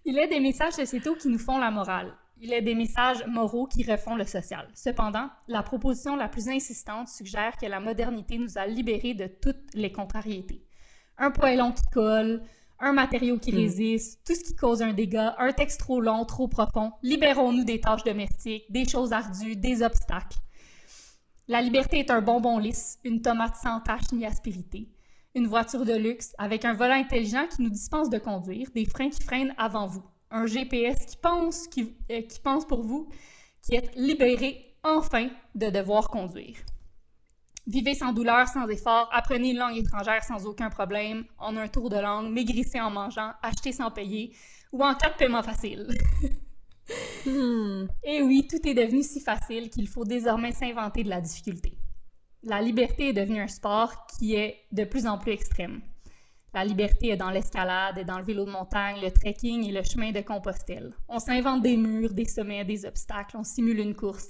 [0.05, 2.14] Il est des messages sociétaux qui nous font la morale.
[2.39, 4.68] Il est des messages moraux qui refont le social.
[4.74, 9.74] Cependant, la proposition la plus insistante suggère que la modernité nous a libérés de toutes
[9.74, 10.64] les contrariétés.
[11.18, 12.41] Un poêlon qui colle,
[12.80, 13.58] un matériau qui hmm.
[13.58, 16.93] résiste, tout ce qui cause un dégât, un texte trop long, trop profond.
[17.03, 20.38] Libérons-nous des tâches domestiques, des choses ardues, des obstacles.
[21.50, 24.89] La liberté est un bonbon lisse, une tomate sans tache ni aspérité,
[25.34, 29.10] une voiture de luxe avec un volant intelligent qui nous dispense de conduire, des freins
[29.10, 33.08] qui freinent avant vous, un GPS qui pense, euh, qui pense pour vous,
[33.62, 36.58] qui est libéré enfin de devoir conduire.
[37.66, 41.89] Vivez sans douleur, sans effort, apprenez une langue étrangère sans aucun problème, en un tour
[41.89, 44.36] de langue, maigrissez en mangeant, achetez sans payer,
[44.74, 45.88] ou en cas de paiement facile.
[47.26, 47.88] Hmm.
[48.04, 51.78] Et oui, tout est devenu si facile qu'il faut désormais s'inventer de la difficulté.
[52.44, 55.82] La liberté est devenue un sport qui est de plus en plus extrême.
[56.54, 60.12] La liberté est dans l'escalade, dans le vélo de montagne, le trekking et le chemin
[60.12, 60.94] de Compostelle.
[61.10, 64.30] On s'invente des murs, des sommets, des obstacles, on simule une course.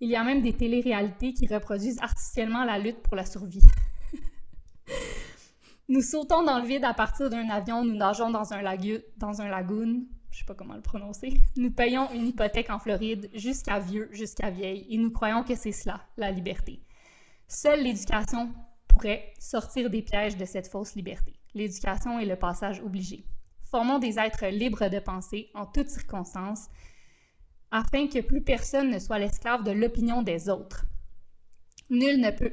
[0.00, 3.66] Il y a même des téléréalités qui reproduisent artificiellement la lutte pour la survie.
[5.88, 9.42] nous sautons dans le vide à partir d'un avion, nous nageons dans un, lagu dans
[9.42, 13.78] un lagoon, je sais pas comment le prononcer, nous payons une hypothèque en Floride jusqu'à
[13.80, 16.80] vieux, jusqu'à vieille, et nous croyons que c'est cela, la liberté.
[17.48, 18.52] Seule l'éducation
[18.88, 21.34] pourrait sortir des pièges de cette fausse liberté.
[21.54, 23.24] L'éducation est le passage obligé.
[23.64, 26.68] Formons des êtres libres de penser en toutes circonstances,
[27.70, 30.84] afin que plus personne ne soit l'esclave de l'opinion des autres.
[31.88, 32.52] Nul ne peut,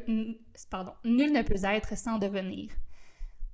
[0.69, 2.71] pardon, nul ne peut être sans devenir.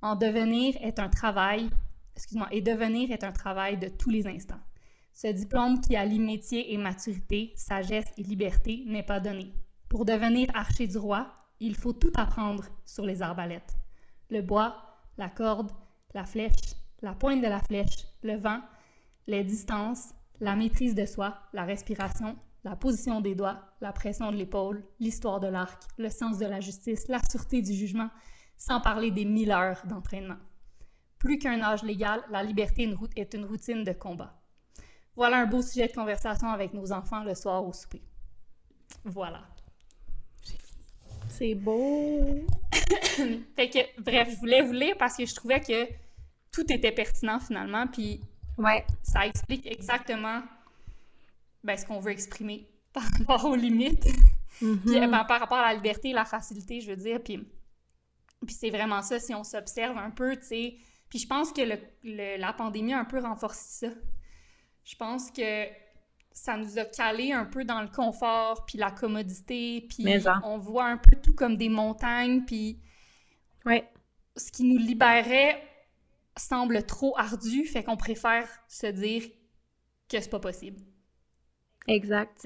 [0.02, 1.70] En devenir est un travail
[2.14, 4.60] excuse-moi, et devenir est un travail de tous les instants.
[5.12, 9.54] Ce diplôme qui allie métier et maturité, sagesse et liberté n'est pas donné.
[9.88, 13.76] Pour devenir archer du roi, il faut tout apprendre sur les arbalètes.
[14.30, 15.70] Le bois, la corde,
[16.14, 18.60] la flèche, la pointe de la flèche, le vent,
[19.26, 24.36] les distances, la maîtrise de soi, la respiration, la position des doigts, la pression de
[24.36, 28.08] l'épaule, l'histoire de l'arc, le sens de la justice, la sûreté du jugement,
[28.56, 30.38] sans parler des mille heures d'entraînement.
[31.24, 34.38] Plus qu'un âge légal, la liberté est une routine de combat.
[35.16, 38.02] Voilà un beau sujet de conversation avec nos enfants le soir au souper.
[39.04, 39.42] Voilà.
[41.30, 42.44] C'est beau.
[43.56, 45.88] fait que, bref, je voulais vous lire parce que je trouvais que
[46.52, 48.20] tout était pertinent finalement, puis
[48.58, 48.84] ouais.
[49.02, 50.42] ça explique exactement
[51.62, 54.06] ben, ce qu'on veut exprimer par rapport aux limites,
[54.60, 54.78] mm-hmm.
[54.80, 57.18] puis, ben, par rapport à la liberté la facilité, je veux dire.
[57.24, 57.38] Puis,
[58.46, 60.76] puis c'est vraiment ça, si on s'observe un peu, tu sais,
[61.14, 61.62] puis je pense que
[62.02, 63.94] la pandémie a un peu renforcé ça.
[64.82, 65.66] Je pense que
[66.32, 70.04] ça nous a calé un peu dans le confort, puis la commodité, puis
[70.42, 72.80] on voit un peu tout comme des montagnes, puis
[73.64, 73.88] ouais.
[74.36, 75.62] ce qui nous libérait
[76.36, 79.22] semble trop ardu, fait qu'on préfère se dire
[80.08, 80.80] que c'est pas possible.
[81.86, 82.44] Exact.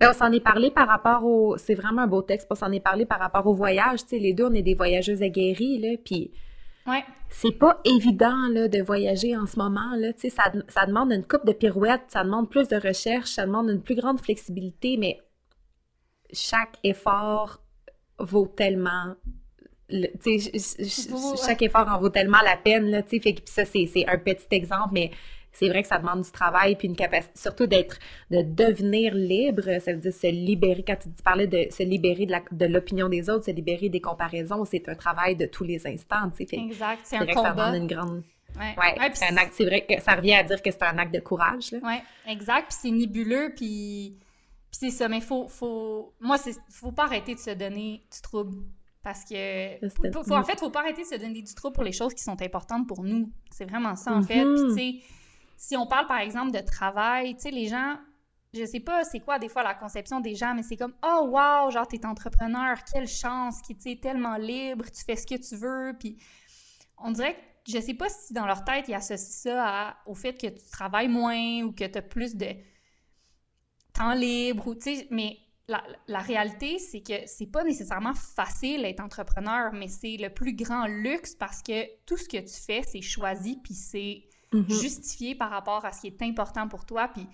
[0.00, 1.58] Ben, on s'en est parlé par rapport au...
[1.58, 4.18] C'est vraiment un beau texte, on s'en est parlé par rapport au voyage, tu sais,
[4.18, 6.32] les deux, on est des voyageuses aguerries, là, puis
[6.86, 7.04] Ouais.
[7.28, 9.94] C'est pas évident là, de voyager en ce moment.
[9.96, 10.08] Là.
[10.16, 13.82] Ça, ça demande une coupe de pirouettes, ça demande plus de recherche, ça demande une
[13.82, 15.20] plus grande flexibilité, mais
[16.32, 17.60] chaque effort
[18.18, 19.14] vaut tellement
[19.88, 20.08] le-
[21.44, 24.46] chaque effort en vaut tellement la peine, là, tu sais, fait ça, c'est un petit
[24.52, 25.10] exemple, mais
[25.52, 27.98] c'est vrai que ça demande du travail, puis une capacité, surtout d'être,
[28.30, 32.30] de devenir libre, ça veut dire se libérer, quand tu parlais de se libérer de,
[32.32, 35.86] la, de l'opinion des autres, se libérer des comparaisons, c'est un travail de tous les
[35.86, 37.00] instants, tu sais, Exact.
[37.04, 37.70] C'est un vrai que ça combat.
[37.72, 38.22] demande une grande...
[38.58, 38.74] Ouais.
[38.76, 40.82] Ouais, Ouais, puis c'est un acte, c'est vrai que ça revient à dire que c'est
[40.82, 41.78] un acte de courage, là.
[41.84, 42.68] Ouais, exact.
[42.70, 45.08] Puis c'est nébuleux, puis, puis c'est ça.
[45.08, 48.56] Mais faut, faut, moi, c'est, faut pas arrêter de se donner du trouble.
[49.04, 51.84] Parce que, faut, faut- en fait, faut pas arrêter de se donner du trouble pour
[51.84, 53.30] les choses qui sont importantes pour nous.
[53.50, 54.44] C'est vraiment ça, en fait.
[54.44, 54.54] Mhm.
[54.54, 55.06] Puis, tu sais,
[55.60, 57.98] si on parle, par exemple, de travail, tu sais, les gens,
[58.54, 61.28] je sais pas c'est quoi, des fois, la conception des gens, mais c'est comme, oh,
[61.28, 65.56] wow, genre, t'es entrepreneur, quelle chance, qui, sais, tellement libre, tu fais ce que tu
[65.56, 66.16] veux, puis
[66.96, 70.32] on dirait que, je sais pas si dans leur tête, ils associent ça au fait
[70.32, 72.48] que tu travailles moins ou que tu as plus de
[73.92, 75.36] temps libre, ou, tu sais, mais
[75.68, 80.54] la, la réalité, c'est que c'est pas nécessairement facile d'être entrepreneur, mais c'est le plus
[80.54, 84.68] grand luxe parce que tout ce que tu fais, c'est choisi, puis c'est Mhm.
[84.68, 87.08] justifié par rapport à ce qui est important pour toi.
[87.08, 87.26] Puis,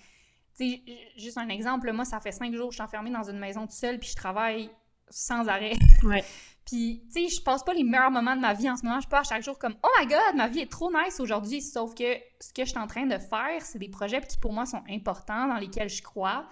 [0.57, 0.81] tu sais,
[1.17, 3.61] juste un exemple, moi, ça fait cinq jours que je suis enfermée dans une maison
[3.61, 4.69] toute seule, puis je travaille
[5.09, 5.73] sans arrêt.
[6.03, 6.23] Ouais.
[6.65, 8.97] Puis, tu sais, je passe pas les meilleurs moments de ma vie en ce moment.
[8.97, 11.21] Je suis pas à chaque jour comme Oh my god, ma vie est trop nice
[11.21, 11.61] aujourd'hui.
[11.61, 12.03] Sauf que
[12.41, 14.83] ce que je suis en train de faire, c'est des projets qui pour moi sont
[14.89, 16.45] importants, dans lesquels je crois.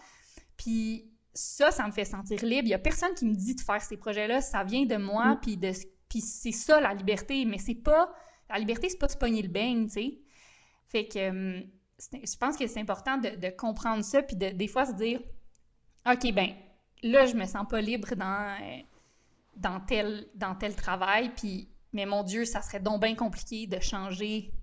[0.55, 2.63] Puis ça, ça me fait sentir libre.
[2.66, 4.39] Il y a personne qui me dit de faire ces projets-là.
[4.39, 5.39] Ça vient de moi, Mm.
[5.41, 5.72] puis de
[6.07, 7.43] puis c'est ça la liberté.
[7.43, 8.09] Mais c'est pas
[8.49, 10.18] la liberté, c'est pas se pogner le beigne, tu sais.
[10.95, 11.65] Fait que
[11.97, 15.19] c'est- je pense que c'est important de, comprendre ça, puis de, des fois se dire
[16.09, 16.53] OK, ben
[17.03, 18.77] là, je me sens pas libre dans, euh,
[19.57, 23.77] dans, tel, dans tel travail, puis mais mon Dieu, ça serait donc bien compliqué de
[23.81, 24.53] changer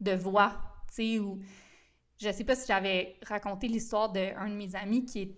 [0.00, 0.56] de voie,
[0.88, 1.38] tu sais, ou
[2.18, 5.36] je sais pas si j'avais raconté l'histoire d'un de mes amis qui,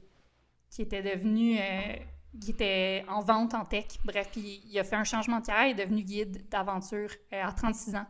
[0.70, 1.96] qui était devenu, euh,
[2.40, 5.74] qui était en vente en tech, bref, puis il a fait un changement de carrière,
[5.74, 8.06] il est devenu guide d'aventure euh, à 36 ans.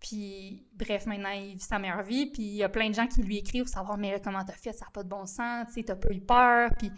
[0.00, 2.26] Puis, bref, maintenant, il vit sa meilleure vie.
[2.26, 4.42] Puis, il y a plein de gens qui lui écrivent pour savoir, mais là, comment
[4.44, 4.72] t'as fait?
[4.72, 5.66] Ça n'a pas de bon sens.
[5.68, 6.70] Tu sais, t'as pas eu peur.
[6.78, 6.90] Puis,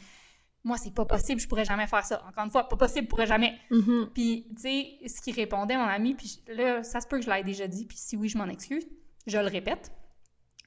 [0.62, 1.40] moi, c'est pas possible.
[1.40, 2.24] Je pourrais jamais faire ça.
[2.28, 3.06] Encore une fois, pas possible.
[3.06, 3.58] Je pourrais jamais.
[3.70, 4.10] Mhm.
[4.14, 7.30] Puis, tu sais, ce qu'il répondait, mon ami, puis là, ça se peut que je
[7.30, 7.86] l'ai déjà dit.
[7.86, 8.86] Puis, si oui, je m'en excuse.
[9.26, 9.90] Je le répète.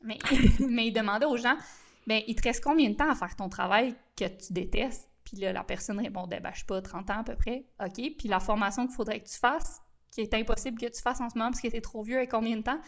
[0.04, 0.18] Mais,
[0.60, 1.58] mais il demandait aux gens,
[2.06, 5.10] ben, il te reste combien de temps à faire ton travail que tu détestes?
[5.24, 7.66] Puis là, la personne répondait, ben, je sais pas, 30 ans à peu près.
[7.84, 7.96] OK.
[8.18, 9.82] Puis la formation qu'il faudrait que tu fasses,
[10.16, 12.28] qui est impossible que tu fasses en ce moment parce que t'es trop vieux, et
[12.28, 12.80] combien de temps?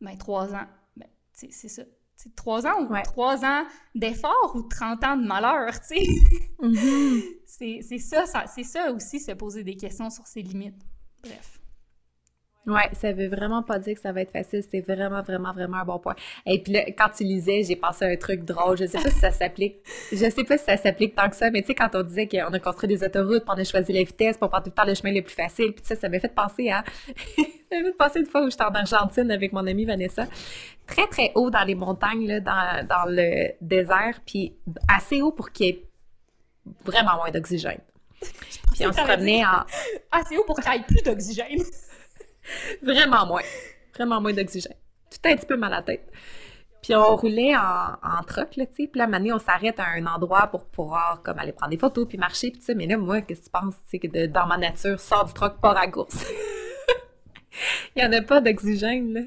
[0.00, 0.66] Ben, 3 ans.
[0.96, 1.82] Ben, c'est ça.
[2.14, 3.02] C'est 3 ans ou Ouais.
[3.02, 3.64] 3 ans
[3.96, 6.06] d'effort ou 30 ans de malheur, tu sais?
[7.46, 10.80] C'est c'est ça, ça c'est ça aussi, se poser des questions sur ses limites.
[11.24, 11.57] Bref.
[12.66, 14.62] Ouais, ça veut vraiment pas dire que ça va être facile.
[14.70, 16.14] C'est vraiment, vraiment, vraiment un bon point.
[16.44, 18.76] Et puis là, quand tu lisais, j'ai pensé à un truc drôle.
[18.76, 19.76] Je sais pas si ça s'applique.
[20.12, 22.28] Je sais pas si ça s'applique tant que ça, mais tu sais, quand on disait
[22.28, 24.74] qu'on a construit des autoroutes, puis on a choisi la vitesse pour prendre tout le
[24.74, 26.84] temps le chemin le plus facile, puis ça, ça m'a fait penser à...
[27.16, 30.26] ça m'a fait penser une fois où j'étais en Argentine avec mon amie Vanessa.
[30.86, 34.54] Très, très haut dans les montagnes, là, dans, dans le désert, puis
[34.88, 35.88] assez haut pour qu'il y ait
[36.84, 37.80] vraiment moins d'oxygène.
[38.20, 39.64] Puis on se promenait en...
[40.28, 41.62] C'est où pour qu'il y ait plus d'oxygène?
[42.82, 43.42] Vraiment moins.
[43.94, 44.74] Vraiment moins d'oxygène.
[45.10, 46.10] Tout un petit peu mal à la tête.
[46.82, 47.60] Puis on roulait en,
[48.02, 48.86] en truck, là, tu sais.
[48.88, 52.06] Puis là, donné, on s'arrête à un endroit pour pouvoir, comme, aller prendre des photos,
[52.08, 52.74] puis marcher, puis ça.
[52.74, 55.32] Mais là, moi, qu'est-ce que tu penses, tu sais, que dans ma nature, sors du
[55.32, 56.24] truck, pars à course?
[57.96, 59.20] il y en a pas d'oxygène, là.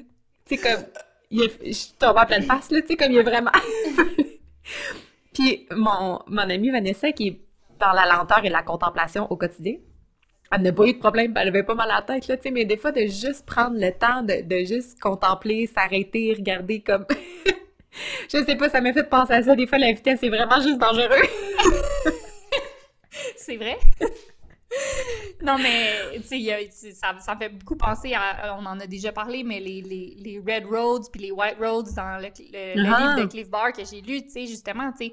[0.46, 0.86] Tu sais, comme,
[1.30, 3.52] il a- je suis tombée en pleine face, là, tu sais, comme il a vraiment...
[5.34, 7.40] puis mon, mon amie Vanessa, qui est
[7.78, 9.74] dans la lenteur et la contemplation au quotidien,
[10.52, 12.42] elle n'a pas eu de problème, elle avait pas mal à la tête, là, tu
[12.44, 16.80] sais, mais des fois, de juste prendre le temps de, de juste contempler, s'arrêter, regarder
[16.80, 17.06] comme...
[18.32, 19.56] je sais pas, ça m'a fait penser à ça.
[19.56, 21.08] Des fois, la vitesse est vraiment juste dangereux.
[23.36, 23.76] C'est vrai?
[25.42, 26.40] non, mais, tu
[26.70, 30.16] c'est- ça, ça fait beaucoup penser à, on en a déjà parlé, mais les, les,
[30.18, 32.98] les Red Roads puis les White Roads dans le, le- le Ah.
[33.16, 35.12] livre de Cliff Bar que j'ai lu, tu sais, justement, tu sais,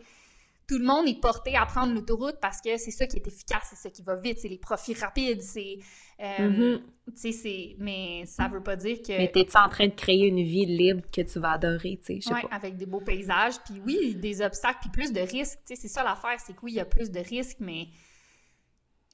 [0.70, 3.63] tout le monde est porté à prendre l'autoroute parce que c'est ça qui est efficace,
[3.72, 5.80] c'est ça qui va vite, c'est les profits rapides, c'est...
[6.22, 6.82] euh, Mhm.
[7.07, 7.76] Tu sais, c'est...
[7.80, 9.17] Mais ça veut pas dire que...
[9.17, 12.32] Mais t'es-tu en train de créer une vie libre que tu vas adorer, tu sais,
[12.34, 12.47] Ouais, pas.
[12.55, 15.57] avec des beaux paysages, puis oui, des obstacles, puis plus de risques.
[15.65, 17.88] Tu sais, c'est ça l'affaire, c'est que oui, il y a plus de risques, mais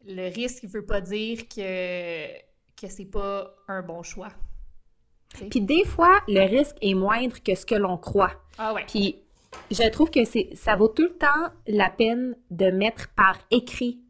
[0.05, 2.27] le risque ne veut pas dire que,
[2.75, 4.29] que c'est pas un bon choix.
[5.49, 8.33] Puis des fois, le risque est moindre que ce que l'on croit.
[8.57, 8.85] Ah ouais.
[8.87, 9.21] Puis
[9.71, 14.01] je trouve que c'est ça vaut tout le temps la peine de mettre par écrit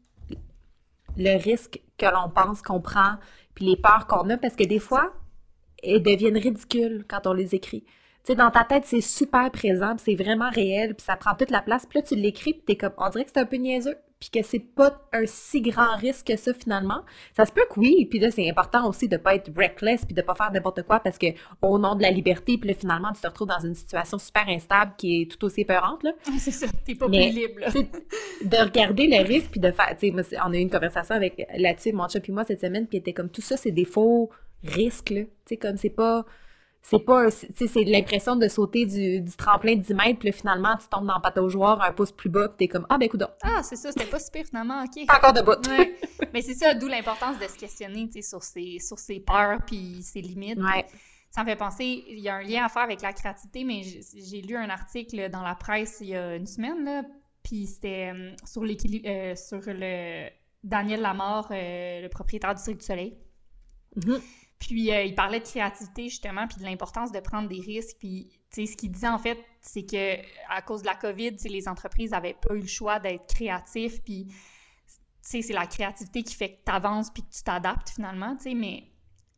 [1.16, 3.16] le risque que l'on pense qu'on prend,
[3.54, 5.12] puis les peurs qu'on a, parce que des fois,
[5.82, 7.82] elles deviennent ridicules quand on les écrit.
[7.82, 11.50] Tu sais, dans ta tête, c'est super présent, c'est vraiment réel, puis ça prend toute
[11.50, 13.56] la place, puis là, tu l'écris, puis t'es comme, on dirait que c'est un peu
[13.56, 17.02] niaiseux puis que c'est pas un si grand risque que ça finalement.
[17.36, 20.14] Ça se peut que oui, puis là c'est important aussi de pas être reckless puis
[20.14, 21.26] de pas faire n'importe quoi parce que
[21.60, 24.48] au nom de la liberté, puis là finalement tu te retrouves dans une situation super
[24.48, 26.12] instable qui est tout aussi épeurante là.
[26.38, 27.60] c'est ça, t'es pas plus libre.
[27.60, 27.68] Là.
[27.70, 31.46] de regarder le risque puis de faire, tu sais, on a eu une conversation avec
[31.56, 34.30] là-dessus mon chat puis moi cette semaine puis était comme tout ça c'est des faux
[34.64, 36.24] risques là, tu sais comme c'est pas
[36.88, 40.76] c'est pas, c'est l'impression de sauter du, du, tremplin de 10 mètres, puis là, finalement,
[40.76, 43.24] tu tombes dans le pataugeoire un pouce plus bas, puis t'es comme, ah, ben, écoute.
[43.42, 45.02] Ah, c'est ça, c'était pas super finalement, ok.
[45.12, 45.68] Encore debout.
[45.68, 45.98] ouais.
[46.32, 49.58] Mais c'est ça, d'où l'importance de se questionner, tu sais, sur ses, sur ses peurs,
[49.66, 50.58] puis ses limites.
[50.58, 50.86] Ouais.
[51.30, 53.82] Ça me fait penser, il y a un lien à faire avec la créativité, mais
[53.82, 57.02] j'ai lu un article dans la presse il y a une semaine, là,
[57.42, 60.28] puis c'était euh, sur l'équilibre, euh, sur le
[60.62, 63.18] Daniel Lamar, euh, le propriétaire du Cirque du Soleil.
[63.96, 64.20] Mm-hmm.
[64.58, 67.96] Puis euh, il parlait de créativité justement, puis de l'importance de prendre des risques.
[67.98, 70.16] Puis ce qu'il disait en fait, c'est que
[70.48, 74.02] à cause de la COVID, les entreprises n'avaient pas eu le choix d'être créatifs.
[74.02, 74.28] Puis
[75.20, 78.36] c'est la créativité qui fait que tu avances puis que tu t'adaptes finalement.
[78.54, 78.84] Mais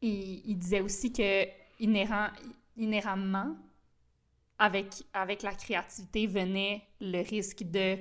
[0.00, 1.46] il, disait aussi que
[1.80, 2.28] inhérent,
[2.76, 3.56] inhéremment,
[4.58, 7.96] avec, avec la créativité venait le risque de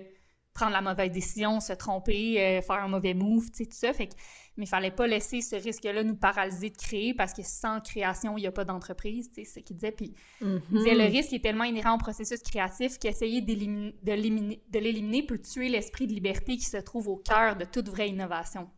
[0.53, 3.93] prendre la mauvaise décision, se tromper, euh, faire un mauvais move, tout ça.
[3.93, 4.15] Fait que
[4.57, 8.37] mais il fallait pas laisser ce risque-là nous paralyser de créer parce que sans création,
[8.37, 9.91] il n'y a pas d'entreprise, c'est ce qu'il disait.
[9.91, 10.61] Puis mm-hmm.
[10.71, 16.13] le risque est tellement inhérent au processus créatif qu'essayer de l'éliminer peut tuer l'esprit de
[16.13, 18.69] liberté qui se trouve au cœur de toute vraie innovation.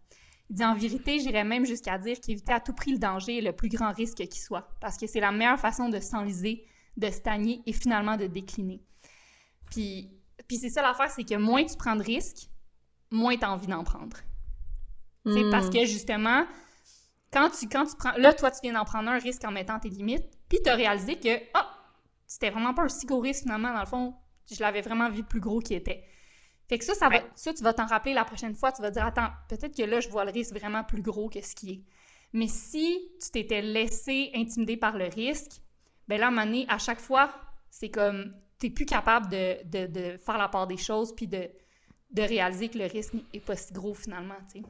[0.50, 3.42] Il dit en vérité, j'irais même jusqu'à dire qu'éviter à tout prix le danger est
[3.42, 6.66] le plus grand risque qui soit, parce que c'est la meilleure façon de s'enliser,
[6.98, 8.82] de stagner et finalement de décliner.
[9.70, 10.10] Puis,
[10.48, 12.50] puis c'est ça l'affaire, c'est que moins tu prends de risques,
[13.12, 14.18] moins tu as envie d'en prendre.
[15.24, 15.72] Parce hmm.
[15.72, 16.46] que justement,
[17.32, 18.14] quand tu, quand tu prends.
[18.18, 20.76] Là, toi, tu viens d'en prendre un risque en mettant tes limites, puis tu as
[20.76, 21.68] réalisé que, oh,
[22.26, 24.16] c'était vraiment pas un si gros risque finalement, dans le fond,
[24.52, 26.04] je l'avais vraiment vu plus gros qu'il était.
[26.68, 28.92] Fait que ça, ça, va, ça, tu vas t'en rappeler la prochaine fois, tu vas
[28.92, 31.72] dire, attends, peut-être que là, je vois le risque vraiment plus gros que ce qui
[31.72, 31.82] est.
[32.34, 35.62] Mais si tu t'étais laissé intimider par le risque,
[36.08, 37.34] ben là, à un moment donné, à chaque fois,
[37.72, 41.50] c'est comme, t'es plus capable de, de, de, faire la part des choses, puis de,
[42.12, 44.66] de réaliser que le risque n'est pas si gros finalement, tu sais.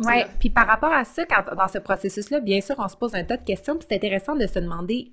[0.00, 3.14] Oui, puis par rapport à ça, quand, dans ce processus-là, bien sûr, on se pose
[3.14, 5.12] un tas de questions, puis c'est intéressant de se demander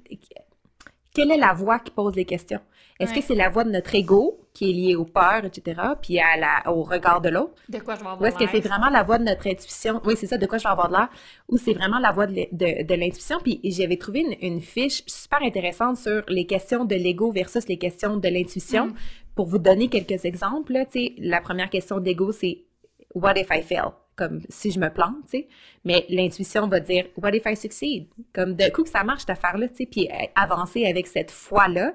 [1.13, 2.61] quelle est la voix qui pose les questions.
[2.99, 6.19] Est-ce que c'est la voix de notre ego qui est liée aux peurs, etc., puis
[6.19, 7.53] à la, au regard de l'autre?
[7.67, 10.01] De quoi je vais avoir Ou est-ce que c'est vraiment la voix de notre intuition?
[10.05, 11.09] Oui, c'est ça, de quoi je vais avoir de l'air?
[11.49, 13.39] Ou c'est vraiment la voix de, de, l'intuition?
[13.43, 18.17] Puis j'avais trouvé une, fiche super intéressante sur les questions de l'ego versus les questions
[18.17, 18.88] de l'intuition.
[18.88, 18.93] Mm.
[19.36, 22.65] Pour vous donner quelques exemples, sais, la première question d'ego, c'est
[23.15, 23.89] «What if I fail?»
[24.22, 25.47] comme si je me plante, tu sais.
[25.84, 28.07] Mais l'intuition va dire What if I succeed?
[28.34, 31.32] Comme de coup que ça marche cette affaire-là, tu sais, puis euh, avancer avec cette
[31.32, 31.93] foi-là.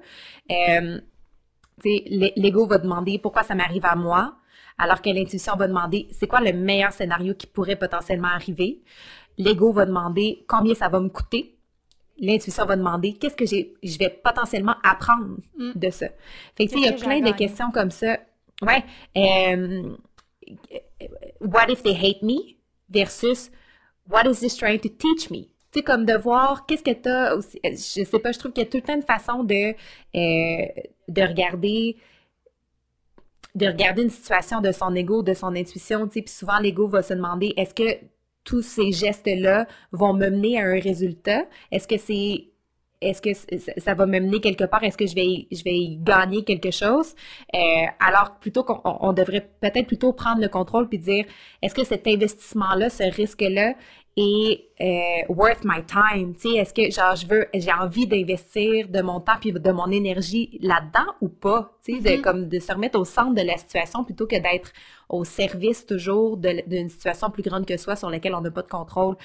[0.51, 0.99] Euh,
[1.83, 4.35] tu sais, l'ego va demander pourquoi ça m'arrive à moi,
[4.77, 8.81] alors que l'intuition va demander c'est quoi le meilleur scénario qui pourrait potentiellement arriver?
[9.39, 11.55] L'ego va demander combien ça va me coûter?
[12.19, 15.73] L'intuition va demander qu'est-ce que je vais potentiellement apprendre mm.
[15.77, 16.07] de ça?
[16.57, 18.17] Fait que tu sais, il y a plein de questions comme ça.
[18.63, 18.83] Ouais.
[19.17, 19.97] Euh,
[21.41, 22.57] what if they hate me
[22.89, 23.51] versus
[24.09, 25.51] what is this trying to teach me?
[25.75, 27.61] Sais, comme de voir qu'est-ce que tu as aussi.
[27.63, 29.75] Je sais pas, je trouve qu'il y a tout le une façon de,
[30.15, 30.67] euh,
[31.09, 31.97] de regarder
[33.55, 37.15] de regarder une situation de son ego, de son intuition, puis souvent l'ego va se
[37.15, 38.05] demander est-ce que
[38.45, 41.47] tous ces gestes-là vont me mener à un résultat?
[41.73, 42.49] Est-ce que c'est
[43.01, 43.31] est-ce que
[43.81, 44.83] ça va me mener quelque part?
[44.83, 47.15] Est-ce que je vais, je vais y gagner quelque chose?
[47.55, 47.59] Euh,
[48.01, 51.25] alors, plutôt qu'on devrait peut-être plutôt prendre le contrôle puis dire,
[51.63, 53.75] est-ce que cet investissement-là, ce risque-là,
[54.17, 56.35] est euh, worth my time?
[56.35, 59.71] Tu sais, est-ce que, genre, je veux, j'ai envie d'investir de mon temps puis de
[59.73, 61.77] mon énergie là-dedans ou pas?
[61.85, 62.21] Tu sais, de, mm-hmm.
[62.23, 64.73] comme de se remettre au centre de la situation plutôt que d'être
[65.09, 68.69] au service toujours d'une situation plus grande que soi sur laquelle on n'a pas de
[68.69, 69.17] contrôle.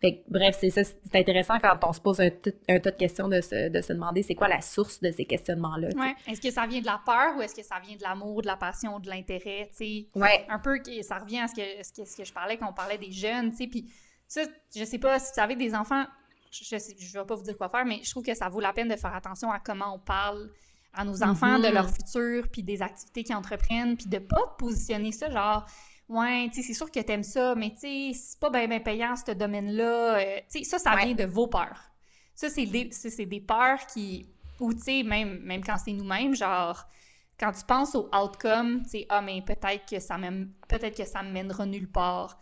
[0.00, 2.30] Fait bref, c'est ça, c'est intéressant quand on se pose un,
[2.68, 5.24] un, tas de questions de se, de se demander c'est quoi la source de ces
[5.24, 5.88] questionnements-là.
[5.96, 6.14] Ouais.
[6.26, 8.48] Est-ce que ça vient de la peur ou est-ce que ça vient de l'amour, de
[8.48, 10.06] la passion, de l'intérêt, tu sais?
[10.14, 10.44] Ouais.
[10.50, 12.74] Un peu, ça revient à ce que, ce que, ce que je parlais quand on
[12.74, 13.86] parlait des jeunes, tu sais, puis
[14.30, 14.42] ça,
[14.74, 16.04] je sais pas, si vous avez des enfants,
[16.50, 18.72] je ne vais pas vous dire quoi faire, mais je trouve que ça vaut la
[18.72, 20.50] peine de faire attention à comment on parle
[20.92, 22.06] à nos enfants de leur mm-hmm.
[22.06, 25.66] futur, puis des activités qu'ils entreprennent, puis de pas positionner ça genre
[26.10, 29.14] ouais, tu sais, c'est sûr que t'aimes ça, mais tu sais, c'est pas bien payant
[29.16, 30.18] ce domaine-là.
[30.18, 31.92] Euh, tu sais, ça, ça vient de vos peurs.
[32.34, 32.90] Ça, c'est des,
[33.26, 34.28] des peurs qui,
[34.58, 36.84] ou tu sais, même, même quand c'est nous-mêmes, genre,
[37.38, 40.18] quand tu penses au outcome, tu sais, ah, mais peut-être que ça
[40.68, 42.40] peut-être que ça me mènera nulle part.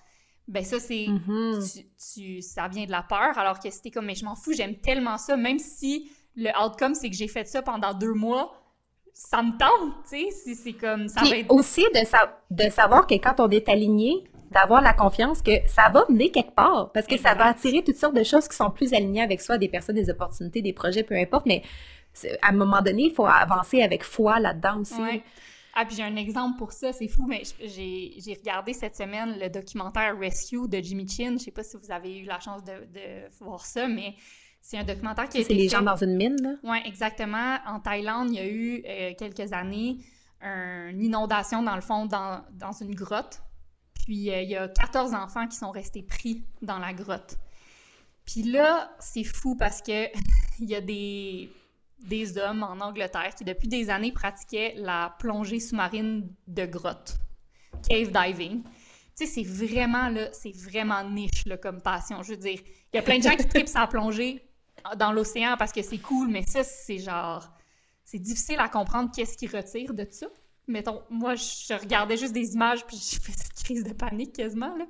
[0.49, 1.07] Ben ça, c'est...
[1.09, 1.61] Mhm.
[1.62, 1.84] tu,
[2.14, 4.76] tu- ça vient de la peur, alors que c'était comme, mais je m'en fous, j'aime
[4.76, 8.53] tellement ça, même si le outcome, c'est que j'ai fait ça pendant deux mois,
[9.12, 11.51] ça me tente, tu sais, c'est- comme, ça Puis va être...
[11.53, 15.90] aussi de, sa- de savoir que quand on est aligné, d'avoir la confiance que ça
[15.90, 16.90] va mener quelque part.
[16.92, 19.59] Parce que ça va attirer toutes sortes de choses qui sont plus alignées avec soi,
[19.59, 21.44] des personnes, des opportunités, des projets, peu importe.
[21.44, 21.62] Mais
[22.40, 25.03] à un moment donné, il faut avancer avec foi là-dedans aussi.
[25.03, 25.22] Ouais.
[25.81, 29.49] Ah, puis j'ai un exemple pour ça, c'est fou, mais j'ai regardé cette semaine le
[29.49, 31.37] documentaire Rescue de Jimmy Chin.
[31.39, 34.16] Je sais pas si vous avez eu la chance de, de voir ça, mais
[34.61, 35.76] c'est un documentaire qui a C'est été les fait...
[35.76, 36.55] gens dans une mine, là?
[36.64, 37.59] Oui, exactement.
[37.64, 39.99] En Thaïlande, il y a eu euh, quelques années
[40.41, 43.41] un- une inondation, dans le fond, dans, dans une grotte.
[44.05, 47.37] Puis euh, il y a 14 enfants qui sont restés pris dans la grotte.
[48.24, 50.07] Puis là, c'est fou parce que
[50.59, 51.53] il y a des,
[52.01, 57.16] des hommes en Angleterre qui, depuis des années, pratiquaient la plongée sous-marine de grotte,
[57.88, 58.62] cave diving.
[58.62, 58.70] Tu
[59.14, 62.22] sais, c'est vraiment, là, c'est vraiment niche, comme passion.
[62.22, 62.61] Je veux dire,
[62.92, 64.42] il y a plein de gens qui tripent à plonger
[64.96, 67.53] dans l'océan parce que c'est cool, mais ça, c'est genre...
[68.05, 70.28] C'est difficile à comprendre qu'est-ce qui retire de ça.
[70.66, 74.74] Mettons, moi, je regardais juste des images puis j'ai fait cette crise de panique quasiment,
[74.76, 74.86] là.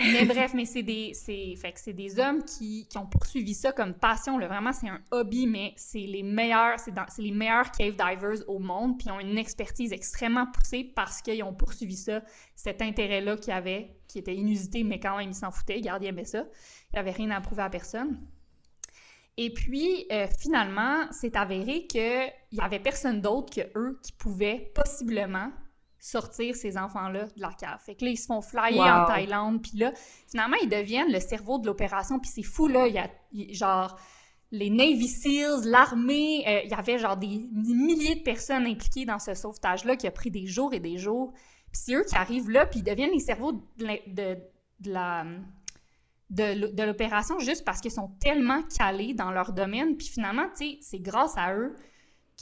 [0.00, 3.94] Mais bref, mais c'est des, fait que des hommes qui, qui ont poursuivi ça comme
[3.94, 4.38] passion.
[4.38, 8.98] Vraiment, c'est un hobby, mais c'est les meilleurs, c'est, les meilleurs cave divers au monde,
[8.98, 12.22] puis ils ont une expertise extrêmement poussée parce qu'ils ont poursuivi ça,
[12.56, 16.24] cet intérêt-là qu'ils avaient, qui était inusité, mais quand même, ils s'en foutaient, ils gardaient
[16.24, 16.44] ça.
[16.92, 18.20] Il n'y avait rien à prouver à personne.
[19.36, 24.72] Et puis, euh, finalement, c'est avéré qu'il y avait personne d'autre que eux qui pouvaient
[24.74, 25.50] possiblement
[26.06, 27.78] sortir ces enfants-là de la cave.
[27.84, 29.02] Fait que là, ils se font flyer Wow.
[29.02, 29.92] en Thaïlande, puis là,
[30.28, 33.08] finalement, ils deviennent le cerveau de l'opération, puis c'est fou, là, il y a,
[33.54, 33.98] genre,
[34.50, 39.06] les Navy Seals, l'armée, euh, il y avait genre des, des milliers de personnes impliquées
[39.06, 41.32] dans ce sauvetage-là qui a pris des jours et des jours.
[41.72, 44.38] Puis c'est eux qui arrivent là, puis ils deviennent les cerveaux de, la- de-
[44.84, 45.24] la
[46.30, 49.96] de l'opération juste parce qu'ils sont tellement calés dans leur domaine.
[49.96, 51.74] Puis finalement, tu sais, c'est grâce à eux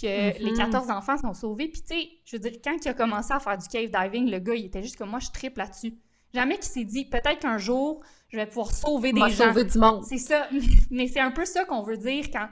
[0.01, 0.45] que Mhm.
[0.47, 1.69] les 14 enfants sont sauvés.
[1.69, 4.31] Puis tu sais, je veux dire, quand il a commencé à faire du cave diving,
[4.31, 5.95] le gars, il était juste comme moi, je triple là-dessus.
[6.35, 9.29] Jamais qu'il s'est dit, peut-être qu'un jour, je vais pouvoir sauver des gens.
[9.49, 10.03] sauver du monde.
[10.05, 10.49] C'est ça.
[10.91, 12.49] Mais c'est un peu ça qu'on veut dire quand.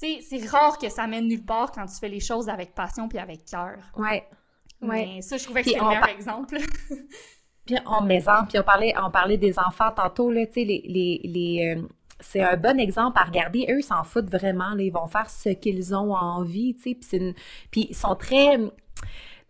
[0.00, 2.74] Tu sais, c'est rare que ça mène nulle part quand tu fais les choses avec
[2.74, 3.76] passion puis avec cœur.
[3.96, 4.26] Ouais.
[4.80, 5.06] Ouais.
[5.16, 6.58] Mais ça, je trouvais que c'était le meilleur par- exemple.
[7.66, 10.82] Puis en maison, puis on parlait, on parlait des enfants tantôt, là, tu sais, les,
[10.84, 11.82] les, les, euh,
[12.22, 13.66] c'est un bon exemple à regarder.
[13.70, 16.94] Eux, ils s'en foutent vraiment, là, ils vont faire ce qu'ils ont envie, tu sais,
[16.94, 17.34] puis c'est une-
[17.70, 18.58] puis ils sont très,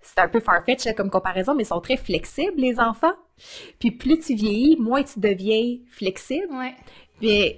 [0.00, 3.14] c'est un peu farfetch comme comparaison, mais ils sont très flexibles, les enfants.
[3.78, 6.48] Puis plus tu vieillis, moins tu deviens flexible.
[6.52, 6.74] ouais.
[7.20, 7.56] Puis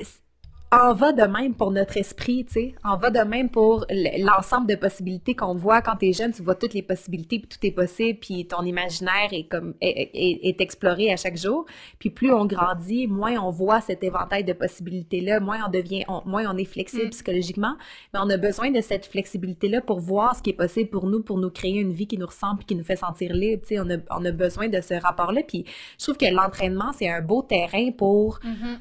[0.82, 2.74] en va de même pour notre esprit, tu sais.
[2.84, 3.84] En va de même pour
[4.18, 5.82] l'ensemble de possibilités qu'on voit.
[5.82, 9.28] Quand t'es jeune, tu vois toutes les possibilités, puis tout est possible, puis ton imaginaire
[9.32, 11.64] est comme est, est- est exploré à chaque jour.
[11.98, 16.22] Puis plus on grandit, moins on voit cet éventail de possibilités-là, moins on devient, on-
[16.26, 17.10] moins on est flexible Mm.
[17.10, 17.74] psychologiquement.
[18.12, 21.22] Mais on a besoin de cette flexibilité-là pour voir ce qui est possible pour nous,
[21.22, 23.62] pour nous créer une vie qui nous ressemble, puis qui nous fait sentir libre.
[23.66, 25.42] Tu sais, on a, on a besoin de ce rapport-là.
[25.46, 25.64] Puis
[25.98, 28.78] je trouve que l'entraînement, c'est un beau terrain pour Mhm.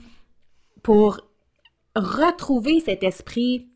[0.81, 1.21] pour
[1.95, 3.69] retrouver cet esprit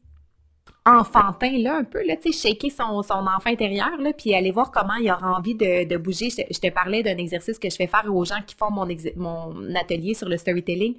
[0.85, 4.51] enfantin, là, un peu, là, tu sais, shaker son, son enfant intérieur, là, puis aller
[4.51, 6.29] voir comment il aura envie de, de bouger.
[6.29, 8.87] Je, te- parlais d'un exercice que je fais faire aux gens qui font mon,
[9.17, 10.95] mon atelier sur le storytelling.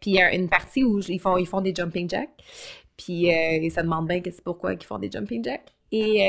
[0.00, 2.30] Puis il y a une partie où ils font, ils font des jumping jacks.
[2.96, 5.72] Puis euh, ils se demandent bien pourquoi ils font des jumping jacks.
[5.92, 6.22] Et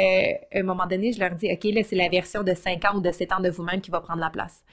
[0.54, 2.86] euh, à un moment donné, je leur dis, OK, là, c'est la version de 5
[2.86, 4.64] ans ou de 7 ans de vous-même qui va prendre la place.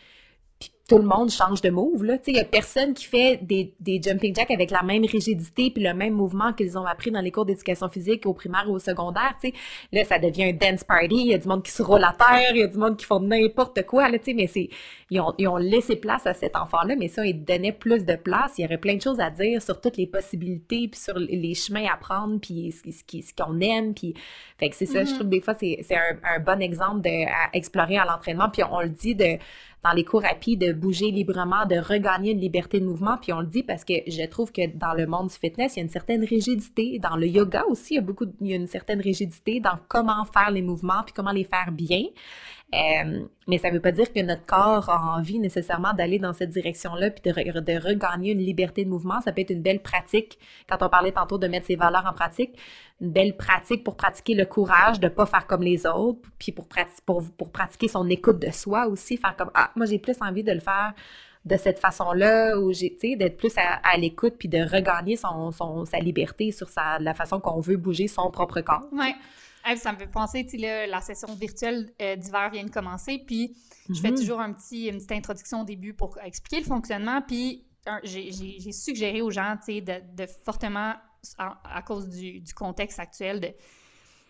[0.61, 4.01] Puis tout le monde change de move, il y a personne qui fait des, des
[4.01, 7.33] jumping jacks avec la même rigidité puis le même mouvement qu'ils ont appris dans les
[7.33, 9.55] cours d'éducation physique au primaire ou au secondaire, tu sais.
[9.93, 11.09] Là, ça devient un dance party.
[11.17, 12.97] Il y a du monde qui se roule à terre, il y a du monde
[12.97, 14.35] qui font n'importe quoi, là, tu sais.
[14.35, 14.69] Mais c'est,
[15.11, 18.15] ils ont, ils ont laissé place à cet enfant-là, mais ça, ils donnaient plus de
[18.15, 18.53] place.
[18.59, 21.55] Il y aurait plein de choses à dire sur toutes les possibilités puis sur les
[21.55, 24.15] chemins à prendre puis ce, qui- ce, qui- ce qu'on aime puis
[24.59, 27.01] fait que c'est ça, je trouve que des fois c'est c'est un, un bon exemple
[27.03, 28.49] de, à explorer à l'entraînement.
[28.51, 29.37] Puis on, le dit de
[29.85, 33.17] dans les cours rapides, de bouger librement, de regagner une liberté de mouvement.
[33.21, 35.79] Puis on le dit parce que je trouve que dans le monde du fitness, il
[35.79, 36.99] y a une certaine rigidité.
[36.99, 40.25] Dans le yoga aussi, il y a beaucoup, il y une certaine rigidité dans comment
[40.25, 42.05] faire les mouvements puis comment les faire bien.
[42.75, 46.51] Euh, mais ça veut pas dire que notre corps a envie nécessairement d'aller dans cette
[46.51, 49.21] direction-là puis de, re- de regagner une liberté de mouvement.
[49.21, 50.39] Ça peut être une belle pratique.
[50.69, 52.59] Quand on parlait tantôt de mettre ses valeurs en pratique,
[53.01, 56.67] une belle pratique pour pratiquer le courage de pas faire comme les autres, puis pour,
[57.07, 60.53] pour, pratiquer son écoute de soi aussi, faire comme ah moi j'ai plus envie de
[60.53, 60.93] le faire
[61.45, 65.53] de cette façon-là, ou j'ai, d'être plus à, l'écoute puis de regagner son,
[65.85, 68.89] sa liberté sur sa, la façon qu'on veut bouger son propre corps.
[69.75, 73.57] Ça me fait penser, tu sais, la session virtuelle euh, d'hiver vient de commencer, puis
[73.89, 74.17] je fais mhm.
[74.17, 77.67] toujours un petit, une petite introduction au début pour expliquer le fonctionnement, puis
[78.03, 80.95] j'ai suggéré aux gens, tu sais, de, fortement,
[81.39, 83.49] à, cause du, du, contexte actuel, de,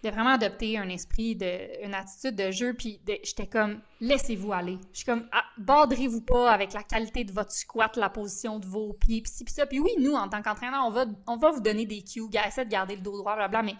[0.02, 4.78] de vraiment adopter un esprit, de, une attitude de jeu, puis j'étais comme, laissez-vous aller.
[4.92, 8.66] Je suis comme, ah, bordrez-vous pas avec la qualité de votre squat, la position de
[8.66, 9.66] vos pieds, puis puis ça.
[9.66, 12.64] Puis oui, nous, en tant qu'entraîneur, on va, on va vous donner des cues, essaie
[12.64, 13.76] de garder le dos droit, blablabla, mais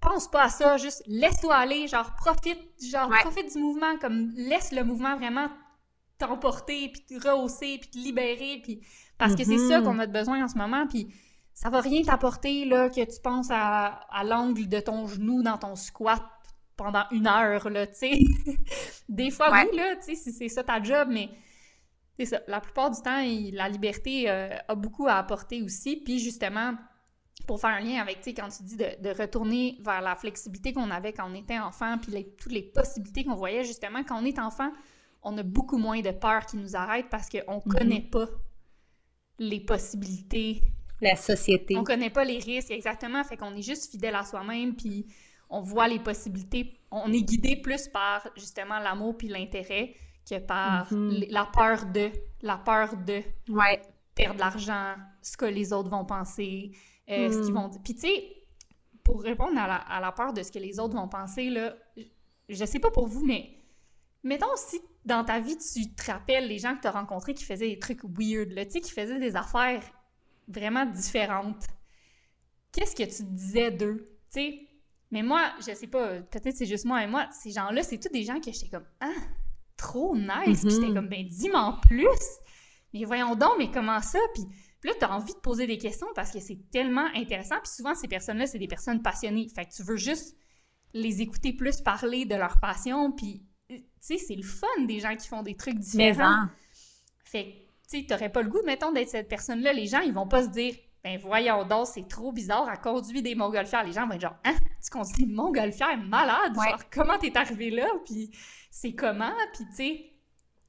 [0.00, 4.72] pense pas à ça, juste laisse-toi aller, genre profite, genre profite du mouvement, comme laisse
[4.72, 5.48] le mouvement vraiment
[6.18, 8.80] t'emporter, puis te rehausser, puis te libérer, puis
[9.18, 9.84] parce que c'est ça mm-hmm.
[9.84, 11.08] qu'on a besoin en ce moment, puis
[11.52, 15.74] ça va rien t'apporter là que tu penses à, l'angle de ton genou dans ton
[15.74, 16.22] squat
[16.76, 18.18] pendant une heure là, tu sais.
[19.08, 21.30] Des fois oui là, tu sais, si c'est ça ta job, mais
[22.18, 22.40] c'est ça.
[22.46, 23.22] La plupart du temps,
[23.52, 26.74] la liberté euh, a beaucoup à apporter aussi, puis justement
[27.46, 30.72] pour faire un lien avec, tu sais, quand tu dis de, retourner vers la flexibilité
[30.72, 34.24] qu'on avait quand on était enfant, puis toutes les possibilités qu'on voyait, justement, quand on
[34.24, 34.70] est enfant,
[35.22, 37.72] on a beaucoup moins de peur qui nous arrête parce qu'on ne mhm.
[37.72, 38.26] connaît pas
[39.38, 40.62] les possibilités
[41.00, 41.76] la société.
[41.76, 45.06] On connaît pas les risques exactement, fait qu'on est juste fidèle à soi-même, puis
[45.50, 46.80] on voit les possibilités.
[46.90, 49.94] On est guidé plus par justement l'amour puis l'intérêt
[50.28, 51.24] que par mhm.
[51.28, 52.10] la peur de,
[52.42, 53.80] la peur de ouais.
[54.14, 56.72] perdre l'argent, ce que les autres vont penser,
[57.10, 57.60] euh, ce qu'ils mhm.
[57.60, 57.80] vont dire.
[57.82, 58.36] Puis tu sais,
[59.04, 61.74] pour répondre à la, à la, peur de ce que les autres vont penser, là,
[62.48, 63.50] je sais pas pour vous, mais
[64.22, 67.44] mettons si dans ta vie, tu te rappelles les gens que tu as rencontrés qui
[67.44, 69.82] faisaient des trucs weird, là, tu sais, qui faisaient des affaires
[70.48, 71.64] vraiment différentes.
[72.72, 74.04] Qu'est-ce que tu disais d'eux?
[74.32, 74.68] Tu sais,
[75.10, 78.08] mais moi, je sais pas, peut-être c'est juste moi et moi, ces gens-là, c'est tous
[78.08, 79.12] des gens que j'étais comme, ah,
[79.76, 80.62] trop nice.
[80.62, 80.94] Puis j'étais mhm.
[80.94, 82.08] comme, ben, dis-moi en plus.
[82.92, 84.18] Mais voyons donc, mais comment ça?
[84.34, 84.44] Puis,
[84.86, 87.56] là, tu as envie de poser des questions parce que c'est tellement intéressant.
[87.62, 89.48] Puis souvent, ces personnes-là, c'est des personnes passionnées.
[89.54, 90.36] Fait que tu veux juste
[90.94, 93.12] les écouter plus parler de leur passion.
[93.12, 96.46] Puis, tu sais, c'est le fun des gens qui font des trucs différents.
[97.24, 99.72] Fait tu n'aurais pas le goût, mettons, d'être cette personne-là.
[99.72, 100.74] Les gens, ils vont pas se dire,
[101.04, 103.84] ben voyons donc, c'est trop bizarre, à conduire des montgolfières.
[103.84, 106.52] Les gens vont être genre, hein, tu conduis des montgolfières malade?
[106.54, 107.86] Genre, comment t'es arrivé là?
[108.04, 108.30] Puis
[108.70, 109.32] c'est comment?
[109.54, 110.12] Puis tu sais.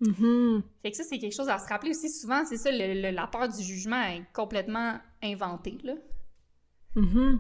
[0.02, 0.62] Mm-hmm.
[0.84, 2.10] Fait que ça, c'est quelque chose à se rappeler aussi.
[2.10, 5.93] Souvent, c'est ça, la peur du jugement est complètement inventée, là.
[6.95, 7.39] Mm-hmm.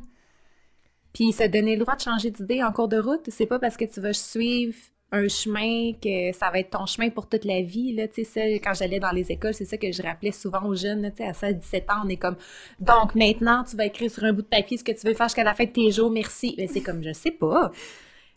[1.13, 3.29] Puis ça donner le droit de changer d'idée en cours de route?
[3.29, 4.75] C'est pas parce que tu vas suivre
[5.11, 8.55] un chemin que ça va être ton chemin pour toute la vie là tu sais
[8.55, 11.29] quand j'allais dans les écoles c'est ça que je rappelais souvent aux jeunes tu sais
[11.29, 12.35] à 16 17 ans on est comme
[12.81, 15.27] donc maintenant tu vas écrire sur un bout de papier ce que tu veux faire
[15.27, 17.71] jusqu'à la fin de tes jours merci mais c'est comme je sais pas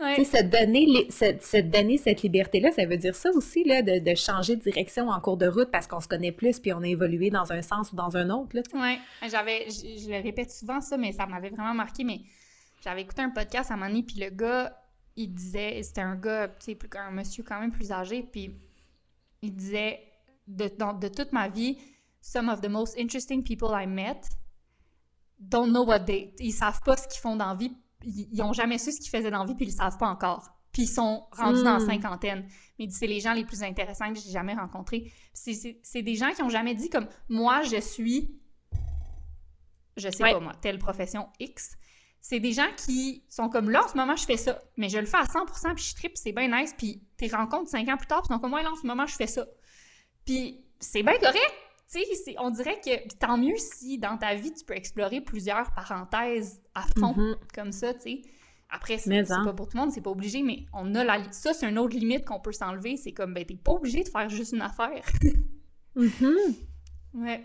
[0.01, 3.99] Tu sais, se donner, se, donner cette liberté-là, ça veut dire ça aussi, là, de,
[3.99, 6.81] de, changer de direction en cours de route parce qu'on se connaît plus puis on
[6.81, 8.57] a évolué dans un sens ou dans un autre.
[8.73, 8.99] Oui,
[9.29, 12.05] j'avais, je, le répète souvent ça, mais ça m'avait vraiment marqué.
[12.05, 12.21] Mais
[12.83, 14.75] j'avais écouté un podcast à un moment donné, puis le gars,
[15.17, 18.55] il disait, c'était un gars, tu sais, un monsieur quand même plus âgé, puis
[19.43, 20.01] il disait,
[20.47, 20.65] de,
[20.99, 21.77] de toute ma vie,
[22.23, 24.21] some of the most interesting people I met
[25.39, 26.35] don't know what they...
[26.39, 27.73] Ils savent pas ce qu'ils font dans la vie,
[28.05, 29.99] ils, ils ont jamais su ce qu'ils faisaient dans la vie, puis ils le savent
[29.99, 30.51] pas encore.
[30.73, 31.87] Puis ils sont rendus dans la hmm.
[31.87, 32.49] cinquantaine.
[32.79, 35.13] Mais c'est les gens les plus intéressants que j'ai jamais rencontrés.
[35.33, 38.31] C'est des gens qui ont jamais dit comme, moi, je suis,
[39.97, 41.77] je sais pas moi, telle profession X
[42.21, 44.99] c'est des gens qui sont comme là, en ce moment, je fais ça, mais je
[44.99, 47.97] le fais à 100%, puis je tripe, c'est bien nice, puis tes rencontres cinq ans
[47.97, 49.47] plus tard, puis sont comme, moi, là, en ce moment, je fais ça.
[50.27, 51.55] Puis c'est bien correct,
[51.93, 55.73] tu sais, on dirait que tant mieux si dans ta vie, tu peux explorer plusieurs
[55.73, 57.37] parenthèses à fond, mm-hmm.
[57.55, 58.23] comme ça, tu sais.
[58.73, 59.45] Après, c'est hein.
[59.45, 61.21] pas pour tout le monde, c'est pas obligé, mais on a la...
[61.33, 64.09] Ça, c'est une autre limite qu'on peut s'enlever, c'est comme, ben, t'es pas obligé de
[64.09, 65.05] faire juste une affaire.
[65.97, 66.55] mm-hmm.
[67.13, 67.43] Ouais.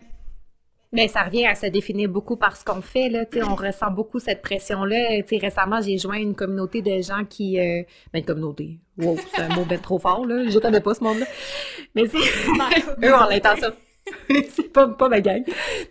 [0.92, 3.26] Mais ça revient à se définir beaucoup par ce qu'on fait, là.
[3.50, 5.22] on ressent beaucoup cette pression-là.
[5.42, 7.60] récemment, j'ai joint une communauté de gens qui.
[7.60, 7.82] Euh...
[8.14, 8.80] Ben, une communauté.
[8.98, 10.48] Wow, c'est un mot bien trop fort, là.
[10.48, 11.26] Je connais pas ce monde-là.
[11.96, 12.18] Mais c'est.
[13.08, 13.72] eux ont l'intention.
[14.50, 15.44] c'est pas, pas ma gang.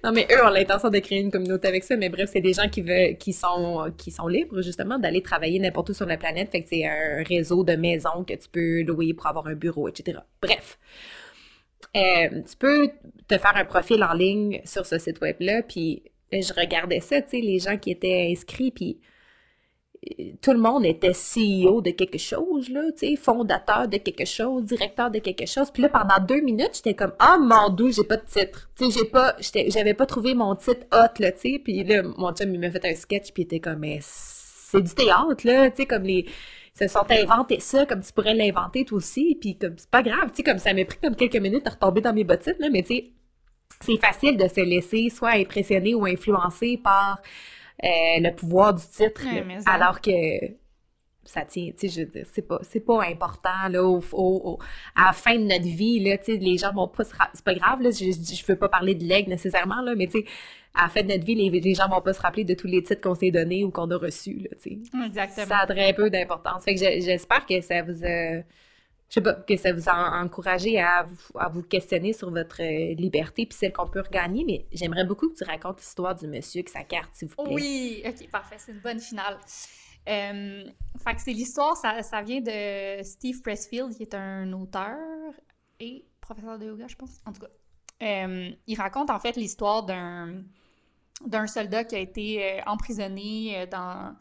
[0.02, 1.96] Non, mais eux ont l'intention de créer une communauté avec ça.
[1.96, 5.58] Mais bref, c'est des gens qui veulent, qui sont, qui sont libres, justement, d'aller travailler
[5.58, 6.50] n'importe où sur la planète.
[6.50, 9.88] Fait que c'est un réseau de maisons que tu peux louer pour avoir un bureau,
[9.88, 10.18] etc.
[10.40, 10.78] Bref.
[11.96, 12.90] Euh, tu peux
[13.28, 16.02] te faire un profil en ligne sur ce site web-là, puis
[16.32, 18.98] je regardais ça, tu sais, les gens qui étaient inscrits, puis
[20.40, 24.64] tout le monde était CEO de quelque chose, là, tu sais, fondateur de quelque chose,
[24.64, 25.70] directeur de quelque chose.
[25.70, 28.68] Puis là, pendant deux minutes, j'étais comme, ah, mon dieu, j'ai pas de titre.
[28.76, 29.36] Tu sais, j'ai pas,
[29.68, 31.60] j'avais pas trouvé mon titre hot, là, tu sais.
[31.62, 34.82] Puis là, mon chum, il m'a fait un sketch, puis il était comme, mais c'est
[34.82, 36.26] du théâtre, là, tu sais, comme les,
[36.76, 40.30] se sont inventés ça comme tu pourrais l'inventer toi aussi puis comme c'est pas grave
[40.30, 42.68] tu sais comme ça m'a pris comme quelques minutes de retomber dans mes bottines là
[42.68, 43.10] mais tu sais
[43.80, 47.20] c'est facile de se laisser soit impressionner ou influencer par
[47.82, 49.22] le pouvoir du titre
[49.66, 50.10] alors que
[51.26, 54.58] ça tient, tu sais, je c'est pas, c'est pas important, là, au,
[54.94, 57.44] à la fin de notre vie, là, tu sais, les gens vont pas se c'est
[57.44, 60.24] pas grave, là, je, je veux pas parler de l'aigle nécessairement, là, mais tu sais,
[60.74, 62.66] à la fin de notre vie, les, les gens vont pas se rappeler de tous
[62.66, 65.06] les titres qu'on s'est donnés ou qu'on a reçus, là, tu sais.
[65.06, 65.46] Exactement.
[65.46, 66.64] Ça a très peu d'importance.
[66.64, 68.42] Fait que j'espère que ça vous a,
[69.14, 72.60] je sais pas, que ça vous a encouragé à vous, à vous questionner sur votre
[72.62, 76.26] euh, liberté puis celle qu'on peut regagner, mais j'aimerais beaucoup que tu racontes l'histoire du
[76.26, 77.54] monsieur qui sa carte, s'il vous plaît.
[77.54, 79.38] Oui, ok, parfait, c'est une bonne finale.
[80.08, 80.64] Euh,
[80.98, 84.98] fait que c'est l'histoire, ça, ça, vient de Steve Pressfield, qui est un auteur
[85.78, 87.20] et professeur de yoga, je pense.
[87.24, 87.50] En tout cas,
[88.02, 94.16] euh, il raconte en fait l'histoire d'un soldat qui a été euh, emprisonné dans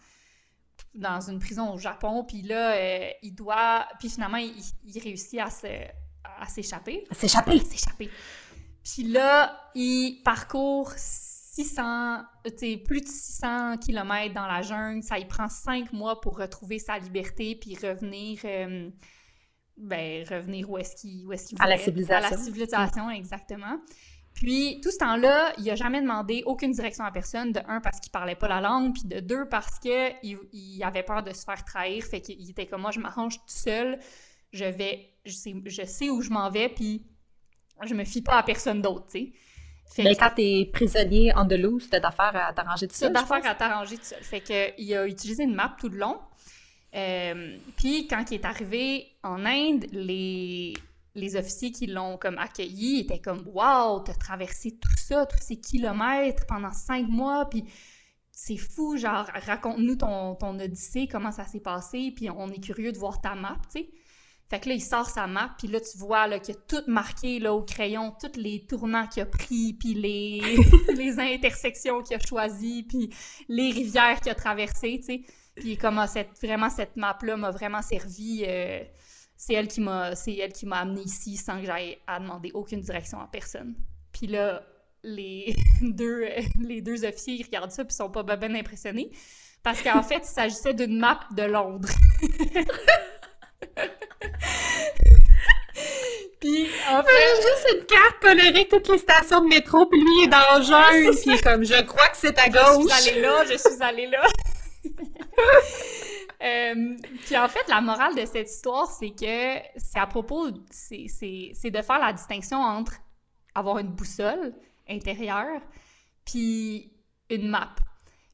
[0.96, 2.76] dans une prison au Japon, puis là,
[3.22, 3.88] il doit...
[4.00, 4.54] Puis finalement, il,
[4.86, 7.04] il réussit à s'échapper.
[7.10, 7.60] À s'échapper!
[7.60, 8.10] À s'échapper.
[8.84, 12.22] Puis là, il parcourt 600,
[12.86, 15.04] plus de 600 km dans la jungle.
[15.04, 18.90] Ça y prend cinq mois pour retrouver sa liberté puis revenir, euh,
[19.78, 22.28] ben, revenir où est-ce qu'il est qu À la civilisation.
[22.28, 23.80] À la civilisation, exactement.
[24.34, 27.52] Puis, tout ce temps-là, il a jamais demandé aucune direction à personne.
[27.52, 31.04] De un, parce qu'il parlait pas la langue, puis de deux, parce qu'il il avait
[31.04, 32.04] peur de se faire trahir.
[32.04, 34.00] Fait qu'il était comme moi, je m'arrange tout seul.
[34.52, 37.06] Je vais, je sais, je sais où je m'en vais, puis
[37.84, 39.34] je me fie pas à personne d'autre, tu sais.
[40.04, 43.14] Mais quand t'es prisonnier andalous, t'as d'affaires à t'arranger tout seul.
[43.14, 44.24] T'as d'affaires à t'arranger tout seul.
[44.24, 46.20] Fait que, il a utilisé une map tout le long.
[46.96, 50.74] Euh, puis quand il est arrivé en Inde, les,
[51.16, 55.60] les officiers qui l'ont comme accueilli étaient comme Wow, t'as traversé tout ça, tous ces
[55.60, 57.66] kilomètres pendant cinq mois, puis
[58.32, 62.92] c'est fou, genre raconte-nous ton, ton odyssée, comment ça s'est passé, puis on est curieux
[62.92, 63.90] de voir ta map, tu sais.
[64.50, 66.84] Fait que là, il sort sa map, puis là, tu vois là, qu'il a tout
[66.88, 70.42] marqué là, au crayon, tous les tournants qu'il a pris, puis les,
[70.96, 73.10] les intersections qu'il a choisies, puis
[73.48, 75.22] les rivières qu'il a traversées, tu sais.
[75.56, 78.44] Puis comme cette, vraiment, cette map-là m'a vraiment servi.
[78.48, 78.84] Euh,
[79.36, 82.52] c'est elle qui m'a c'est elle qui m'a amené ici sans que j'aille à demander
[82.54, 83.76] aucune direction à personne.
[84.12, 84.64] Puis là,
[85.04, 86.26] les deux,
[86.62, 89.12] les deux officiers, ils regardent ça, puis ils sont pas bien impressionnés.
[89.62, 91.90] Parce qu'en fait, il s'agissait d'une map de Londres.
[96.40, 97.36] Puis, en fait...
[97.38, 101.16] juste une carte colorée toutes les stations de métro, puis lui, il est dans jaune,
[101.16, 102.92] puis comme, je crois que c'est à gauche.
[102.92, 104.28] Je suis allée là, je suis allée là.
[106.44, 111.72] Euh, puis en fait, la morale de cette histoire, c'est que c'est à propos, c'est
[111.72, 112.94] de faire la distinction entre
[113.56, 114.54] avoir une boussole
[114.90, 115.62] intérieure,
[116.26, 116.92] puis
[117.30, 117.76] une map.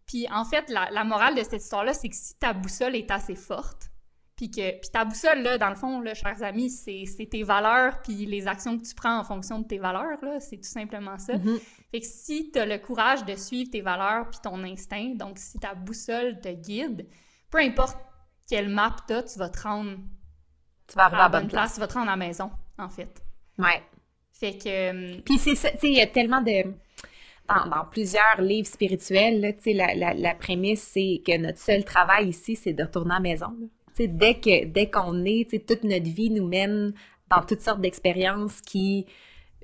[0.05, 3.11] Puis en fait, la, la morale de cette histoire-là, c'est que si ta boussole est
[3.11, 3.89] assez forte,
[4.39, 8.01] puis que puis ta boussole, là, dans le fond, là, chers amis, c'est tes valeurs
[8.01, 11.19] puis les actions que tu prends en fonction de tes valeurs, là, c'est tout simplement
[11.19, 11.33] ça.
[11.33, 11.59] Mm-hmm.
[11.91, 15.37] Fait que si tu as le courage de suivre tes valeurs puis ton instinct, donc
[15.37, 17.05] si ta boussole te guide,
[17.51, 17.97] peu importe
[18.47, 19.97] quelle map t'as, tu vas te rendre
[20.87, 21.75] tu vas arriver à, la bonne place.
[21.75, 23.23] Tu vas te rendre à la maison, en fait.
[23.59, 23.83] Ouais.
[24.33, 25.17] Fait que...
[25.17, 26.73] Euh, puis c'est ça, tu sais, il y a tellement de...
[27.47, 32.29] Dans, plusieurs livres spirituels, tu sais, la, la, la, prémisse, c'est que notre seul travail
[32.29, 33.47] ici, c'est de retourner à la maison.
[33.59, 33.67] Là
[34.07, 36.93] dès que dès qu'on est, toute notre vie nous mène
[37.29, 39.05] dans toutes sortes d'expériences qui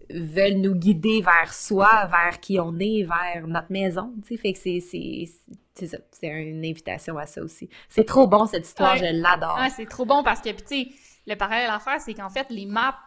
[0.10, 4.14] veulent nous guider vers soi, vers qui on est, vers notre maison.
[4.24, 7.70] Fait que c'est ça, c'est une invitation à ça aussi.
[7.90, 9.60] C'est trop bon cette histoire, je l'adore.
[9.76, 10.88] c'est trop bon parce que, tu sais,
[11.28, 12.98] le parallèle à faire, c'est qu'en fait, les maps,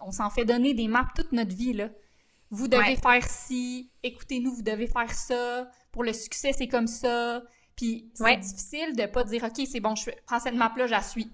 [0.00, 1.88] on s'en fait donner des maps toute notre vie, là.
[2.50, 7.42] Vous devez faire ci, écoutez-nous, vous devez faire ça, pour le succès, c'est comme ça.
[7.76, 11.02] Puis c'est difficile de pas dire, OK, c'est bon, je prends cette map-là, je la
[11.02, 11.30] suis.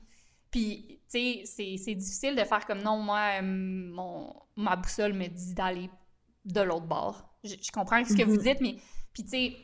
[0.51, 5.27] Puis, tu sais, c'est difficile de faire comme non, moi, euh, mon, ma boussole me
[5.29, 5.91] dit d'aller
[6.45, 7.29] de l'autre bord.
[7.45, 8.43] Je, comprends ce que vous mm-hmm.
[8.43, 8.77] dites, mais,
[9.13, 9.57] puis, tu sais,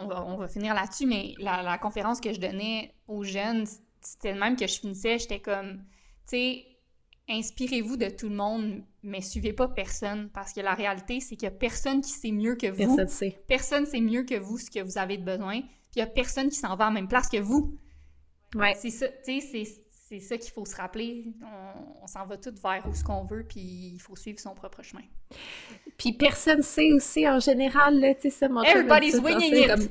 [0.00, 3.64] on va, on va, finir là-dessus, mais la, la, conférence que je donnais aux jeunes,
[4.00, 5.78] c'était le même que je finissais, j'étais comme,
[6.26, 6.66] tu sais,
[7.28, 11.44] inspirez-vous de tout le monde, mais suivez pas personne, parce que la réalité, c'est qu'il
[11.44, 12.96] y a personne qui sait mieux que vous.
[12.96, 13.42] Personne sait.
[13.46, 15.60] Personne sait mieux que vous ce que vous avez de besoin
[15.98, 17.76] il y a personne qui s'en va à la même place que vous.
[18.54, 18.74] Ouais.
[18.78, 19.64] C'est ça, tu sais, c'est
[20.20, 21.26] ça qu'il faut se rappeler.
[22.02, 24.82] On, s'en va tout vers où ce qu'on veut, puis il faut suivre son propre
[24.82, 25.02] chemin.
[25.98, 29.68] Puis personne sait aussi en général, tu sais, ça, mon Everybody's winging it!
[29.68, 29.88] Comme...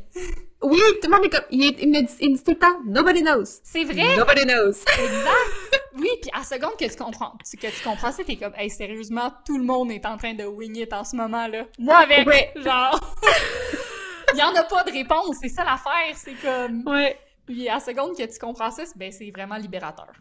[0.64, 1.46] Oui, tout le monde est comme.
[1.52, 3.60] Il, me dit, il, me dit, tout le temps, nobody knows.
[3.64, 4.18] C'est vrai?
[4.18, 4.70] Nobody knows.
[5.00, 5.92] exact!
[5.96, 8.70] Oui, puis à la seconde que tu comprends, que tu comprends ça, t'es comme, hey,
[8.70, 11.66] sérieusement, tout le monde est en train de wing it en ce moment-là.
[11.78, 13.00] Moi avec, genre.
[14.34, 16.86] Il n'y en a pas de réponse, c'est ça l'affaire, c'est comme...
[16.86, 17.18] Ouais.
[17.48, 20.12] Puis à la seconde que tu comprends ça, ben, c'est vraiment libérateur.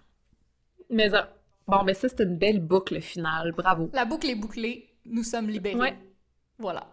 [0.89, 1.32] Mais ça...
[1.66, 3.90] Bon, mais ça, c'est une belle boucle finale, bravo.
[3.93, 5.77] La boucle est bouclée, nous sommes libérés.
[5.77, 5.97] Ouais.
[6.59, 6.86] Voilà.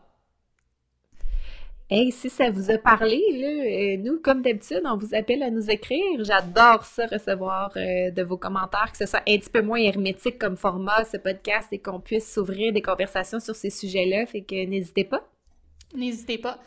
[1.91, 5.51] Hey, si ça vous a parlé, là, euh, nous, comme d'habitude, on vous appelle à
[5.51, 6.23] nous écrire.
[6.23, 10.39] J'adore ça, recevoir euh, de vos commentaires, que ce soit un petit peu moins hermétique
[10.39, 14.25] comme format, ce podcast, et qu'on puisse s'ouvrir des conversations sur ces sujets-là.
[14.25, 15.29] Fait que n'hésitez pas.
[15.95, 16.57] N'hésitez pas.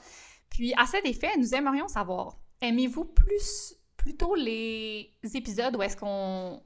[0.49, 6.63] Puis, à cet effet, nous aimerions savoir, aimez-vous plus plutôt les épisodes où est-ce qu'on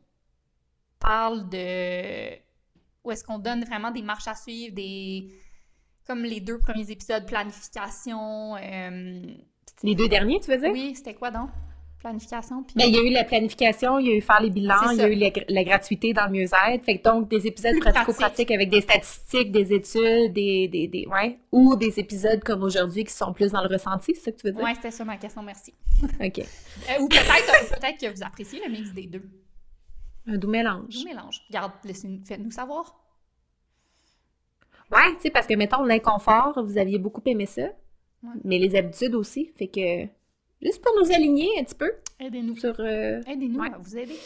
[0.99, 2.35] parle de...
[3.03, 5.33] où est-ce qu'on donne vraiment des marches à suivre, des
[6.07, 8.57] comme les deux premiers épisodes, planification.
[8.57, 9.23] Euh,
[9.85, 10.73] les deux derniers, tu veux dire?
[10.73, 11.51] Oui, c'était quoi donc?
[12.01, 12.63] Planification.
[12.63, 12.75] Puis...
[12.77, 14.99] Ben, il y a eu la planification, il y a eu faire les bilans, il
[14.99, 16.85] y a eu la, gratuité dans le mieux-être.
[16.85, 21.39] Fait que donc, des épisodes pratico-pratiques avec des statistiques, des études, des, des, des, ouais,
[21.53, 24.47] ou des épisodes comme aujourd'hui qui sont plus dans le ressenti, c'est ça que tu
[24.47, 24.65] veux dire?
[24.65, 25.75] Oui, c'était ça ma question, merci.
[26.03, 26.39] OK.
[26.39, 29.23] Euh, ou peut-être peut que vous appréciez le mix des deux.
[30.27, 30.97] Un doux mélange.
[30.97, 31.43] Un doux mélange.
[31.49, 31.73] Regarde,
[32.25, 32.99] faites-nous savoir.
[34.91, 37.69] Ouais, tu sais, parce que, mettons, l'inconfort, vous aviez beaucoup aimé ça.
[38.45, 39.51] Mais les habitudes aussi.
[39.57, 40.07] Fait que,
[40.63, 41.93] juste pour nous aligner un petit peu.
[42.19, 42.57] Aidez-nous.
[42.57, 42.75] Sur.
[42.79, 44.17] Euh, Aidez-nous à vous aider.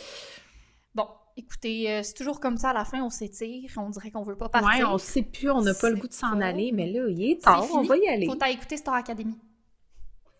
[0.94, 1.06] Bon,
[1.36, 4.36] écoutez, euh, c'est toujours comme ça à la fin, on s'étire, on dirait qu'on veut
[4.36, 4.88] pas partir.
[4.88, 7.30] Ouais, on sait plus, on n'a pas le goût de s'en aller, mais là, il
[7.30, 8.26] est tard, on va y aller.
[8.26, 9.36] Faut écouter Star Academy.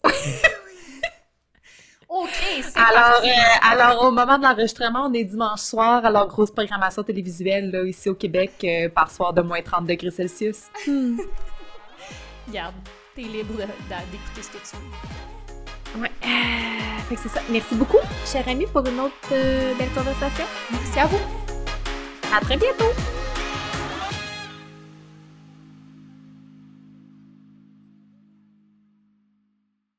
[2.09, 2.29] OK,
[2.62, 3.29] c'est alors, euh,
[3.62, 8.09] alors, au moment de l'enregistrement, on est dimanche soir, alors grosse programmation télévisuelle là, ici
[8.09, 10.66] au Québec, euh, par soir de moins 30 degrés Celsius.
[10.87, 11.19] Hmm.
[12.47, 12.75] Regarde,
[13.16, 15.34] t'es libre d'écouter ce que tu veux.
[15.97, 16.29] Ouais, euh,
[17.09, 17.41] fait que c'est ça.
[17.51, 20.45] Merci beaucoup, cher ami, pour une autre belle conversation.
[20.73, 21.21] Merci à vous.
[22.37, 22.93] À très bientôt.